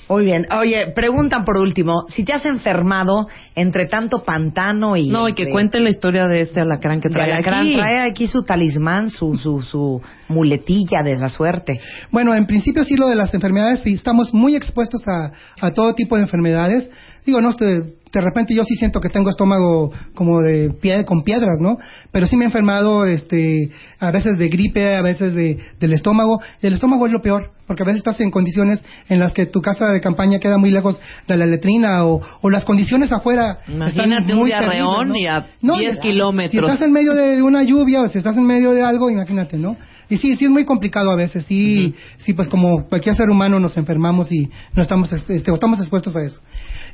Muy 0.09 0.25
bien. 0.25 0.45
Oye, 0.51 0.91
preguntan 0.93 1.43
por 1.43 1.57
último, 1.57 2.05
si 2.09 2.23
te 2.23 2.33
has 2.33 2.45
enfermado 2.45 3.27
entre 3.55 3.87
tanto 3.87 4.23
pantano 4.23 4.97
y... 4.97 5.07
No, 5.07 5.29
y 5.29 5.33
que 5.33 5.43
este, 5.43 5.51
cuenten 5.51 5.83
la 5.83 5.89
historia 5.89 6.27
de 6.27 6.41
este 6.41 6.61
alacrán 6.61 6.99
que 7.01 7.09
de 7.09 7.15
trae 7.15 7.31
alacrán, 7.31 7.61
aquí. 7.61 7.75
trae 7.75 7.99
aquí 7.99 8.27
su 8.27 8.43
talismán, 8.43 9.09
su, 9.09 9.37
su, 9.37 9.61
su 9.61 10.01
muletilla 10.27 11.03
de 11.03 11.15
la 11.15 11.29
suerte. 11.29 11.79
Bueno, 12.11 12.33
en 12.35 12.45
principio 12.45 12.83
sí 12.83 12.95
lo 12.95 13.07
de 13.07 13.15
las 13.15 13.33
enfermedades, 13.33 13.79
sí 13.81 13.93
estamos 13.93 14.33
muy 14.33 14.55
expuestos 14.55 15.01
a, 15.07 15.31
a 15.61 15.71
todo 15.71 15.93
tipo 15.93 16.15
de 16.15 16.23
enfermedades. 16.23 16.89
Digo, 17.25 17.39
no, 17.39 17.51
de, 17.53 17.93
de 18.13 18.21
repente 18.21 18.53
yo 18.53 18.63
sí 18.63 18.75
siento 18.75 19.01
que 19.01 19.09
tengo 19.09 19.29
estómago 19.31 19.91
como 20.13 20.41
de 20.41 20.69
pie, 20.69 21.03
con 21.03 21.23
piedras, 21.23 21.59
¿no? 21.59 21.77
Pero 22.11 22.27
sí 22.27 22.37
me 22.37 22.43
he 22.43 22.47
enfermado, 22.47 23.05
este, 23.05 23.69
a 23.99 24.11
veces 24.11 24.37
de 24.37 24.49
gripe, 24.49 24.95
a 24.95 25.01
veces 25.01 25.33
de, 25.33 25.57
del 25.79 25.93
estómago. 25.93 26.39
El 26.61 26.75
estómago 26.75 27.07
es 27.07 27.11
lo 27.11 27.21
peor, 27.21 27.51
porque 27.65 27.81
a 27.81 27.85
veces 27.87 27.97
estás 27.99 28.19
en 28.21 28.29
condiciones 28.29 28.83
en 29.09 29.19
las 29.19 29.33
que 29.33 29.47
tu 29.47 29.61
casa 29.61 29.87
de 29.87 29.99
campaña 29.99 30.37
queda 30.39 30.59
muy 30.59 30.69
lejos 30.69 30.97
de 31.27 31.37
la 31.37 31.47
letrina 31.47 32.05
o, 32.05 32.21
o 32.41 32.49
las 32.51 32.65
condiciones 32.65 33.11
afuera 33.11 33.59
Imagínate 33.67 34.19
están 34.19 34.31
un 34.33 34.39
muy 34.41 34.49
diarreón 34.49 35.07
terribles, 35.13 35.21
y 35.21 35.27
a 35.27 35.47
10 35.79 35.95
y- 35.95 35.99
kilómetros. 35.99 36.51
Si 36.51 36.57
estás 36.71 36.81
en 36.85 36.93
medio 36.93 37.15
de, 37.15 37.41
una 37.41 37.63
lluvia 37.63 38.01
o 38.03 38.07
si 38.09 38.19
estás 38.19 38.37
en 38.37 38.45
medio 38.45 38.71
de 38.73 38.83
algo, 38.83 39.09
imagínate, 39.09 39.57
¿no? 39.57 39.75
Y 40.09 40.17
sí, 40.17 40.35
sí 40.35 40.45
es 40.45 40.51
muy 40.51 40.65
complicado 40.65 41.09
a 41.09 41.15
veces, 41.15 41.45
sí, 41.47 41.95
sí, 42.17 42.33
pues 42.33 42.47
como 42.47 42.85
cualquier 42.87 43.15
ser 43.15 43.29
humano 43.31 43.59
nos 43.59 43.75
enfermamos 43.77 44.31
y 44.31 44.49
no 44.75 44.83
estamos, 44.83 45.11
este, 45.11 45.37
estamos 45.37 45.79
expuestos 45.79 46.15
a 46.15 46.21
eso. 46.21 46.39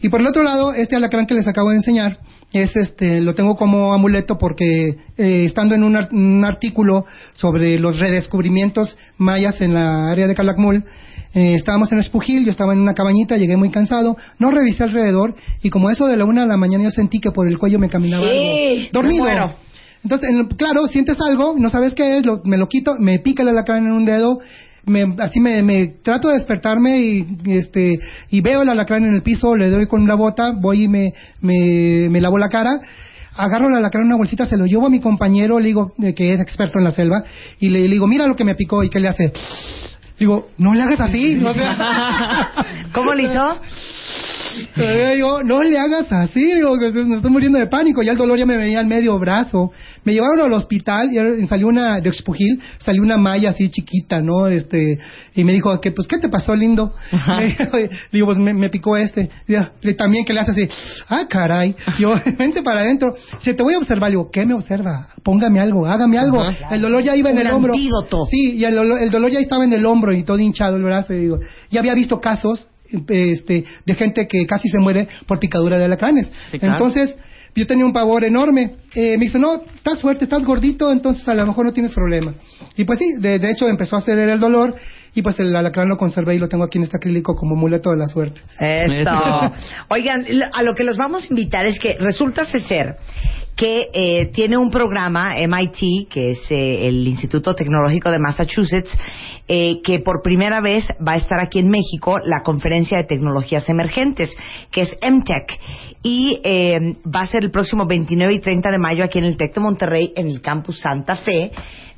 Y 0.01 0.08
por 0.08 0.21
el 0.21 0.27
otro 0.27 0.43
lado, 0.43 0.73
este 0.73 0.95
alacrán 1.10 1.26
que 1.28 1.34
les 1.36 1.48
acabo 1.48 1.69
de 1.72 1.78
enseñar, 1.78 2.19
es 2.54 2.76
este, 2.76 3.22
lo 3.22 3.34
tengo 3.36 3.56
como 3.56 3.93
amuleto 3.93 4.38
porque 4.38 4.89
eh, 5.17 5.45
estando 5.45 5.76
en 5.76 5.84
un, 5.84 5.95
ar- 5.95 6.10
un 6.12 6.43
artículo 6.45 7.06
sobre 7.34 7.78
los 7.80 8.00
redescubrimientos 8.00 8.95
mayas 9.17 9.60
en 9.62 9.74
la 9.74 10.12
área 10.12 10.28
de 10.28 10.36
Calakmul, 10.36 10.84
eh, 11.34 11.56
estábamos 11.56 11.91
en 11.91 12.00
Espujil, 12.00 12.45
yo 12.45 12.52
estaba 12.52 12.74
en 12.74 12.80
una 12.80 12.93
cabañita, 12.93 13.38
llegué 13.38 13.58
muy 13.58 13.69
cansado, 13.69 14.17
no 14.39 14.52
revisé 14.52 14.84
alrededor 14.84 15.36
y 15.62 15.69
como 15.69 15.89
eso 15.89 16.08
de 16.08 16.17
la 16.17 16.26
una 16.26 16.41
de 16.43 16.48
la 16.48 16.58
mañana 16.58 16.84
yo 16.86 16.91
sentí 16.91 17.19
que 17.19 17.32
por 17.32 17.48
el 17.48 17.58
cuello 17.58 17.80
me 17.80 17.89
caminaba 17.89 18.26
algo 18.26 18.41
dormido. 18.93 19.26
Entonces, 20.04 20.30
en- 20.30 20.48
claro, 20.48 20.88
sientes 20.88 21.17
algo, 21.22 21.56
no 21.58 21.69
sabes 21.69 21.93
qué 21.93 22.17
es, 22.19 22.26
lo- 22.26 22.41
me 22.45 22.58
lo 22.58 22.67
quito, 22.67 22.95
me 23.00 23.19
pica 23.19 23.43
el 23.43 23.50
alacrán 23.50 23.86
en 23.86 23.91
un 23.93 24.06
dedo, 24.06 24.39
me, 24.89 25.15
así 25.19 25.39
me, 25.39 25.62
me 25.63 25.88
trato 26.04 26.28
de 26.28 26.36
despertarme 26.36 26.99
y, 26.99 27.38
este 27.47 27.99
y 28.30 28.41
veo 28.41 28.63
el 28.63 28.69
alacrán 28.69 29.04
en 29.04 29.13
el 29.13 29.21
piso, 29.21 29.56
le 29.56 29.69
doy 29.69 29.88
con 29.88 30.06
la 30.08 30.15
bota, 30.15 30.52
voy 30.52 30.84
y 30.84 30.88
me, 30.88 31.13
me, 31.41 32.10
me 32.10 32.21
lavo 32.21 32.38
la 32.38 32.49
cara. 32.49 32.80
agarro 33.36 33.69
el 33.69 33.75
alacrán 33.75 34.04
en 34.04 34.08
una 34.08 34.17
bolsita, 34.17 34.47
se 34.47 34.58
lo 34.58 34.65
llevo 34.65 34.88
a 34.88 34.89
mi 34.89 34.99
compañero, 34.99 35.60
le 35.60 35.67
digo, 35.67 35.93
eh, 36.02 36.13
que 36.13 36.34
es 36.34 36.39
experto 36.39 36.80
en 36.80 36.84
la 36.86 36.91
selva, 36.91 37.23
y 37.60 37.69
le, 37.69 37.82
le 37.82 37.89
digo, 37.89 38.08
mira 38.08 38.28
lo 38.28 38.36
que 38.36 38.43
me 38.43 38.56
picó, 38.56 38.84
y 38.84 38.89
que 38.89 38.99
le 38.99 39.08
hace. 39.08 39.32
Digo, 40.19 40.49
no 40.58 40.73
le 40.73 40.82
hagas 40.84 40.99
así. 40.99 41.41
O 41.43 41.54
sea, 41.54 42.52
¿Cómo 42.93 43.13
le 43.13 43.23
hizo? 43.23 43.62
Digo, 45.15 45.43
no 45.43 45.63
le 45.63 45.78
hagas 45.78 46.12
así, 46.12 46.54
digo, 46.54 46.78
que 46.80 46.91
me 46.91 47.15
estoy 47.17 47.32
muriendo 47.32 47.60
de 47.60 47.67
pánico. 47.67 48.02
Ya 48.02 48.12
el 48.13 48.17
dolor 48.17 48.38
ya 48.38 48.45
me 48.45 48.58
venía 48.58 48.80
al 48.80 48.88
medio 48.88 49.17
brazo. 49.19 49.72
Me 50.04 50.13
llevaron 50.13 50.39
al 50.39 50.54
hospital 50.54 51.10
y 51.39 51.45
salió 51.48 51.67
una, 51.67 52.00
de 52.00 52.10
Expugil, 52.10 52.60
salió 52.84 53.02
una 53.02 53.17
malla 53.17 53.50
así 53.50 53.69
chiquita, 53.69 54.22
¿no? 54.22 54.48
Este, 54.48 54.98
y 55.36 55.43
me 55.43 55.52
dijo, 55.54 55.80
que 55.82 55.91
pues, 55.91 56.08
¿qué 56.08 56.17
te 56.17 56.30
pasó, 56.30 56.56
lindo? 56.56 56.93
Le 57.39 57.89
digo, 58.12 58.26
pues 58.28 58.38
me, 58.38 58.54
me 58.54 58.69
picó 58.69 58.95
este. 58.98 59.30
Y 59.48 59.93
también 59.95 60.26
que 60.26 60.34
le 60.34 60.39
hace 60.39 60.52
así, 60.52 60.69
ah, 61.10 61.26
caray. 61.30 61.76
Yo, 62.00 62.13
vente 62.38 62.62
para 62.63 62.82
adentro. 62.82 63.15
Si 63.41 63.54
te 63.54 63.62
voy 63.63 63.74
a 63.74 63.78
observar, 63.78 64.10
digo, 64.10 64.30
¿qué 64.32 64.45
me 64.45 64.54
observa? 64.54 65.08
Póngame 65.24 65.60
algo, 65.60 65.86
hágame 65.86 66.17
algo. 66.17 66.41
Ajá. 66.43 66.76
El 66.76 66.82
dolor 66.82 67.04
ya 67.04 67.15
iba 67.15 67.30
en 67.30 67.38
Un 67.38 67.41
el 67.48 67.52
hombro. 67.54 67.74
antídoto. 67.74 68.26
Sí, 68.32 68.54
y 68.56 68.63
el, 68.63 68.76
dolor- 68.76 69.02
el 69.02 69.12
dolor 69.12 69.32
ya 69.32 69.39
estaba 69.39 69.63
en 69.65 69.74
el 69.74 69.86
hombro 69.86 70.13
y 70.13 70.24
todo 70.24 70.39
hinchado 70.39 70.78
el 70.78 70.84
brazo. 70.84 71.13
Y 71.13 71.17
digo, 71.19 71.39
ya 71.69 71.80
había 71.82 71.93
visto 71.93 72.19
casos 72.19 72.67
este, 73.08 73.65
de 73.86 73.95
gente 73.95 74.28
que 74.28 74.45
casi 74.45 74.69
se 74.69 74.80
muere 74.80 75.08
por 75.25 75.39
picadura 75.39 75.78
de 75.78 75.86
alacranes. 75.86 76.32
Sí, 76.52 76.60
claro. 76.60 76.75
Entonces, 76.75 77.15
yo 77.56 77.67
tenía 77.67 77.86
un 77.86 77.93
pavor 77.93 78.23
enorme. 78.23 78.75
Eh, 78.93 79.17
me 79.17 79.25
dice, 79.25 79.39
no, 79.39 79.63
estás 79.75 80.02
fuerte, 80.02 80.25
estás 80.25 80.43
gordito, 80.43 80.91
entonces 80.91 81.28
a 81.28 81.34
lo 81.34 81.45
mejor 81.45 81.65
no 81.65 81.73
tienes 81.73 81.91
problema. 81.91 82.34
Y 82.75 82.84
pues 82.84 82.99
sí, 82.99 83.13
de, 83.19 83.39
de 83.39 83.52
hecho 83.52 83.67
empezó 83.67 83.95
a 83.95 84.02
ceder 84.02 84.30
el 84.30 84.39
dolor 84.39 84.75
y 85.15 85.22
pues 85.22 85.39
el 85.39 85.56
alacrán 85.56 85.88
lo 85.89 85.98
conservé 85.98 86.36
y 86.36 86.39
lo 86.39 86.48
tengo 86.48 86.63
aquí 86.63 86.78
en 86.78 86.84
este 86.86 86.98
acrílico 86.98 87.36
como 87.36 87.56
amuleto 87.56 87.91
de 87.91 87.98
la 87.98 88.08
suerte. 88.08 88.41
Esto. 88.60 88.93
Oigan, 89.89 90.26
lo- 90.30 90.45
a 90.54 90.63
lo 90.63 90.76
que 90.76 90.84
los 90.84 90.98
vamos 90.98 91.24
a 91.24 91.28
invitar 91.30 91.65
es 91.65 91.80
que 91.80 91.95
resulta 92.00 92.45
ser 92.45 92.95
que 93.56 93.89
eh, 93.93 94.28
tiene 94.34 94.58
un 94.58 94.69
programa, 94.72 95.32
MIT, 95.36 96.08
que 96.10 96.30
es 96.30 96.39
eh, 96.50 96.88
el 96.88 97.06
Instituto 97.06 97.54
Tecnológico 97.56 98.10
de 98.10 98.17
Massachusetts, 98.17 98.89
eh, 99.50 99.82
que 99.84 100.00
por 100.00 100.22
primera 100.24 100.62
vez 100.62 100.86
va 101.06 101.13
a 101.13 101.17
estar 101.17 101.39
aquí 101.41 101.60
en 101.60 101.69
México 101.69 102.19
la 102.24 102.41
conferencia 102.41 102.98
de 102.98 103.04
tecnologías 103.04 103.67
emergentes, 103.67 104.34
que 104.72 104.82
es 104.82 104.98
MTech. 105.02 105.60
Y 106.04 106.39
eh, 106.45 106.80
va 107.13 107.22
a 107.24 107.28
ser 107.28 107.43
el 107.43 107.52
próximo 107.52 107.86
29 107.86 108.36
y 108.36 108.39
30 108.39 108.72
de 108.72 108.78
mayo 108.78 109.04
aquí 109.04 109.19
en 109.19 109.26
el 109.26 109.36
TEC 109.36 109.54
de 109.56 109.60
Monterrey, 109.60 110.13
en 110.15 110.28
el 110.28 110.39
campus 110.41 110.80
Santa 110.80 111.17
Fe. 111.17 111.52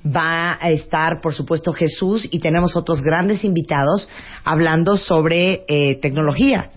Va 0.05 0.57
a 0.59 0.71
estar, 0.71 1.21
por 1.21 1.33
supuesto, 1.33 1.73
Jesús 1.73 2.27
y 2.31 2.39
tenemos 2.39 2.75
otros 2.75 3.01
grandes 3.01 3.43
invitados 3.43 4.09
hablando 4.43 4.97
sobre 4.97 5.63
eh, 5.67 5.99
tecnología. 6.01 6.71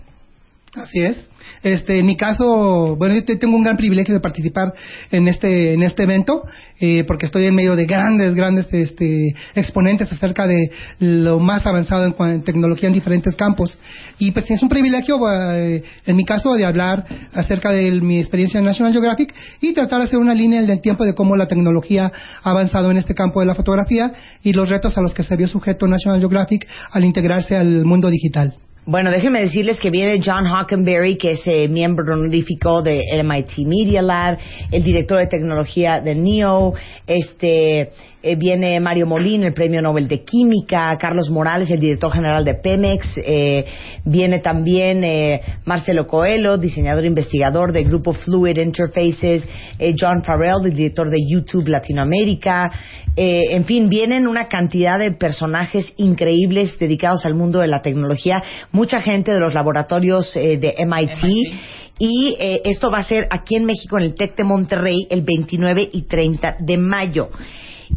Así 0.75 0.99
es. 0.99 1.29
Este, 1.63 1.99
en 1.99 2.05
mi 2.05 2.17
caso, 2.17 2.95
bueno, 2.97 3.15
yo 3.15 3.23
te- 3.23 3.37
tengo 3.37 3.55
un 3.55 3.63
gran 3.63 3.77
privilegio 3.77 4.13
de 4.13 4.19
participar 4.19 4.73
en 5.09 5.27
este 5.27 5.73
en 5.73 5.83
este 5.83 6.03
evento, 6.03 6.43
eh, 6.79 7.03
porque 7.07 7.25
estoy 7.27 7.45
en 7.45 7.55
medio 7.55 7.75
de 7.75 7.85
grandes, 7.85 8.35
grandes 8.35 8.67
este, 8.73 9.33
exponentes 9.55 10.11
acerca 10.11 10.47
de 10.47 10.69
lo 10.99 11.39
más 11.39 11.65
avanzado 11.65 12.05
en, 12.05 12.15
en 12.29 12.41
tecnología 12.43 12.87
en 12.89 12.93
diferentes 12.93 13.35
campos. 13.35 13.77
Y 14.19 14.31
pues 14.31 14.49
es 14.51 14.61
un 14.63 14.69
privilegio, 14.69 15.17
eh, 15.31 15.81
en 16.05 16.15
mi 16.15 16.25
caso, 16.25 16.53
de 16.55 16.65
hablar 16.65 17.05
acerca 17.33 17.71
de 17.71 17.89
mi 18.01 18.19
experiencia 18.19 18.59
en 18.59 18.65
National 18.65 18.91
Geographic 18.91 19.33
y 19.61 19.73
tratar 19.73 19.99
de 19.99 20.05
hacer 20.07 20.19
una 20.19 20.33
línea 20.33 20.61
del 20.61 20.81
tiempo 20.81 21.05
de 21.05 21.13
cómo 21.15 21.35
la 21.37 21.47
tecnología 21.47 22.11
ha 22.43 22.51
avanzado 22.51 22.91
en 22.91 22.97
este 22.97 23.13
campo 23.15 23.39
de 23.39 23.45
la 23.45 23.55
fotografía 23.55 24.11
y 24.43 24.51
los 24.51 24.69
retos 24.69 24.97
a 24.97 25.01
los 25.01 25.13
que 25.13 25.23
se 25.23 25.35
vio 25.37 25.47
sujeto 25.47 25.87
National 25.87 26.19
Geographic 26.19 26.67
al 26.91 27.05
integrarse 27.05 27.55
al 27.55 27.85
mundo 27.85 28.09
digital. 28.09 28.55
Bueno, 28.87 29.09
déjenme 29.09 29.41
decirles 29.41 29.79
que 29.79 29.89
viene 29.89 30.19
John 30.23 30.45
Hockenberry, 30.45 31.17
que 31.17 31.31
es 31.31 31.41
eh, 31.47 31.67
miembro 31.67 32.13
honorífico 32.13 32.83
de 32.83 33.01
MIT 33.23 33.65
Media 33.65 34.03
Lab, 34.03 34.37
el 34.71 34.83
director 34.83 35.17
de 35.17 35.25
tecnología 35.25 35.99
de 36.01 36.13
NEO, 36.13 36.71
este, 37.07 37.89
eh, 38.25 38.35
viene 38.35 38.79
Mario 38.79 39.05
Molín, 39.05 39.43
el 39.43 39.53
premio 39.53 39.81
Nobel 39.81 40.07
de 40.07 40.23
Química, 40.23 40.97
Carlos 40.99 41.29
Morales, 41.29 41.69
el 41.69 41.79
director 41.79 42.11
general 42.11 42.43
de 42.43 42.55
Pemex, 42.55 43.19
eh, 43.23 43.65
viene 44.03 44.39
también 44.39 45.03
eh, 45.03 45.41
Marcelo 45.65 46.07
Coelho, 46.07 46.57
diseñador 46.57 47.03
e 47.03 47.07
investigador 47.07 47.71
del 47.71 47.85
grupo 47.85 48.13
Fluid 48.13 48.57
Interfaces, 48.57 49.47
eh, 49.79 49.95
John 49.97 50.23
Farrell, 50.23 50.65
el 50.65 50.75
director 50.75 51.09
de 51.09 51.19
YouTube 51.29 51.67
Latinoamérica, 51.67 52.71
eh, 53.17 53.55
en 53.55 53.63
fin, 53.65 53.87
vienen 53.89 54.27
una 54.27 54.47
cantidad 54.47 54.99
de 54.99 55.11
personajes 55.11 55.93
increíbles 55.97 56.77
dedicados 56.77 57.25
al 57.25 57.33
mundo 57.33 57.59
de 57.59 57.67
la 57.67 57.81
tecnología, 57.81 58.41
mucha 58.71 58.99
gente 58.99 59.31
de 59.31 59.39
los 59.39 59.53
laboratorios 59.53 60.35
eh, 60.35 60.57
de 60.57 60.75
MIT. 60.85 61.55
Y 61.97 62.35
eh, 62.39 62.61
esto 62.65 62.89
va 62.91 62.97
a 62.97 63.03
ser 63.03 63.25
aquí 63.29 63.55
en 63.55 63.63
México, 63.63 63.97
en 63.97 64.03
el 64.03 64.15
TEC 64.15 64.35
de 64.35 64.43
Monterrey, 64.43 65.07
el 65.09 65.21
29 65.21 65.89
y 65.93 66.01
30 66.01 66.57
de 66.59 66.77
mayo. 66.77 67.29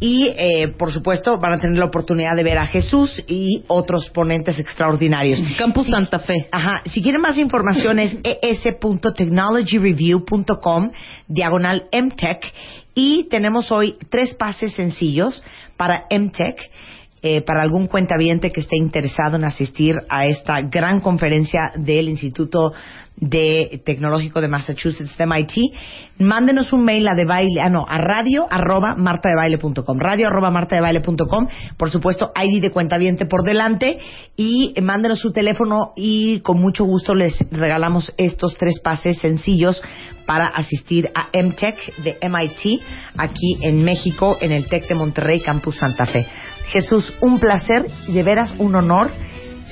Y, 0.01 0.29
eh, 0.29 0.69
por 0.77 0.93
supuesto, 0.93 1.39
van 1.39 1.55
a 1.55 1.59
tener 1.59 1.79
la 1.79 1.87
oportunidad 1.87 2.37
de 2.37 2.43
ver 2.45 2.59
a 2.59 2.67
Jesús 2.67 3.23
y 3.27 3.65
otros 3.69 4.11
ponentes 4.11 4.59
extraordinarios. 4.59 5.41
Campus 5.59 5.89
Santa 5.89 6.19
Fe. 6.19 6.47
Ajá. 6.53 6.83
Si 6.87 7.03
quieren 7.03 7.21
más 7.21 7.37
información 7.39 7.99
es 7.99 8.17
es.technologyreview.com 8.23 10.91
diagonal 11.27 11.89
MTech 11.93 12.53
y 12.95 13.29
tenemos 13.29 13.73
hoy 13.73 13.97
tres 14.11 14.35
pases 14.35 14.73
sencillos 14.75 15.43
para 15.77 16.05
MTech. 16.11 16.71
eh, 17.21 17.43
para 17.43 17.63
algún 17.63 17.89
cuentaviente 17.89 18.53
que 18.53 18.61
esté 18.61 18.77
interesado 18.77 19.35
en 19.37 19.45
asistir 19.45 19.97
a 20.09 20.27
esta 20.27 20.61
gran 20.61 21.01
conferencia 21.01 21.73
del 21.75 22.09
Instituto 22.09 22.73
de 23.21 23.83
Tecnológico 23.85 24.41
de 24.41 24.49
Massachusetts 24.49 25.17
de 25.17 25.27
MIT, 25.27 25.53
mándenos 26.19 26.73
un 26.73 26.85
mail 26.85 27.07
a 27.09 27.15
de 27.15 27.25
baile, 27.25 27.61
ah 27.61 27.69
no, 27.69 27.85
a 27.89 27.99
radio 27.99 28.47
arroba 28.51 28.95
martadebaile.com, 28.97 29.99
radio 29.99 30.29
arroba 30.29 30.51
martadebaile.com, 30.51 31.49
por 31.77 31.91
supuesto 31.91 32.31
ID 32.35 32.63
de 32.63 32.71
cuentaviente 32.71 33.27
por 33.27 33.45
delante 33.45 33.99
y 34.37 34.75
mándenos 34.83 35.21
su 35.21 35.33
teléfono 35.33 35.93
y 35.97 36.41
con 36.41 36.61
mucho 36.61 36.85
gusto 36.85 37.15
les 37.15 37.37
regalamos 37.51 38.13
estos 38.17 38.57
tres 38.57 38.81
pases 38.81 39.19
sencillos 39.19 39.83
para 40.27 40.49
asistir 40.49 41.09
a 41.15 41.29
MTech 41.33 41.97
de 42.03 42.19
MIT 42.23 42.83
aquí 43.17 43.57
en 43.63 43.83
México 43.83 44.37
en 44.41 44.53
el 44.53 44.67
TEC 44.67 44.89
de 44.89 44.95
Monterrey 44.95 45.41
Campus 45.41 45.79
Santa 45.79 46.05
Fe. 46.05 46.27
Jesús, 46.67 47.15
un 47.23 47.41
placer 47.41 47.87
y 48.07 48.13
de 48.13 48.23
veras 48.23 48.55
un 48.59 48.75
honor 48.75 49.11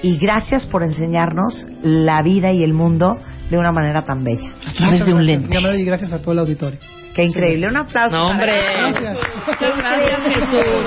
y 0.02 0.16
gracias 0.16 0.66
por 0.66 0.82
enseñarnos 0.82 1.66
la 1.82 2.22
vida 2.22 2.52
y 2.52 2.62
el 2.62 2.72
mundo 2.72 3.20
de 3.50 3.58
una 3.58 3.72
manera 3.72 4.04
tan 4.04 4.24
bella. 4.24 4.50
Muchas 4.80 5.06
gracias, 5.06 5.48
mi 5.48 5.56
amor, 5.56 5.74
y 5.74 5.84
gracias 5.84 6.12
a 6.12 6.18
todo 6.20 6.32
el 6.32 6.38
auditorio. 6.40 6.78
Qué 7.14 7.24
increíble. 7.24 7.68
Un 7.68 7.76
aplauso. 7.76 8.14
No, 8.14 8.24
hombre. 8.24 8.52
Gracias. 8.76 9.16
Muchas 9.46 9.78
gracias, 9.78 10.20
Jesús. 10.22 10.86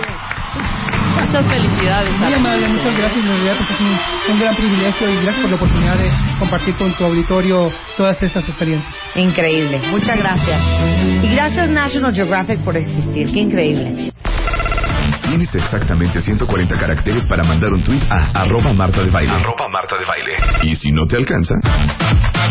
Muchas 1.26 1.46
felicidades. 1.48 2.18
Muy 2.20 2.34
amable, 2.34 2.68
muchas 2.70 2.98
gracias. 2.98 3.18
En 3.18 3.28
realidad 3.28 3.56
pues, 3.58 3.70
es 3.72 3.80
un, 3.80 4.34
un 4.34 4.40
gran 4.40 4.56
privilegio 4.56 5.10
y 5.10 5.16
gracias 5.24 5.42
por 5.42 5.50
la 5.50 5.56
oportunidad 5.56 5.98
de 5.98 6.10
compartir 6.40 6.76
con 6.76 6.94
tu 6.94 7.04
auditorio 7.04 7.72
todas 7.98 8.22
estas 8.22 8.48
experiencias. 8.48 8.94
Increíble. 9.16 9.82
Muchas 9.90 10.18
gracias. 10.18 10.62
Y 11.24 11.30
gracias 11.30 11.70
National 11.70 12.14
Geographic 12.14 12.64
por 12.64 12.78
existir. 12.78 13.32
Qué 13.32 13.40
increíble. 13.40 14.12
Tienes 15.30 15.54
exactamente 15.54 16.22
140 16.22 16.76
caracteres 16.80 17.24
para 17.28 17.44
mandar 17.44 17.72
un 17.72 17.84
tweet 17.84 18.02
a 18.10 18.42
arroba 18.42 18.74
Marta 18.74 19.04
de 19.04 19.12
Baile. 19.12 19.32
Arroba 19.32 19.70
Marta 19.70 19.96
de 19.96 20.04
Baile. 20.04 20.34
Y 20.64 20.76
si 20.76 20.92
no 20.92 21.06
te 21.06 21.18
alcanza, 21.18 21.54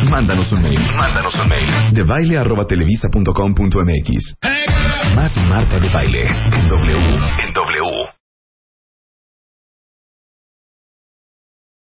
mándanos 0.08 0.52
un 0.52 0.62
mail. 0.62 0.80
Mándanos 0.96 1.34
un 1.34 1.48
mail. 1.48 1.66
De 1.92 2.04
baile 2.04 2.38
arroba 2.38 2.66
televisa 2.66 3.08
punto 3.08 3.32
com 3.32 3.52
punto 3.52 3.80
mx. 3.80 4.38
Más 5.16 5.36
Marta 5.48 5.80
de 5.80 5.88
Baile. 5.88 6.22
En 6.22 6.68
W. 6.68 7.16
En 7.44 7.52
W. 7.52 8.07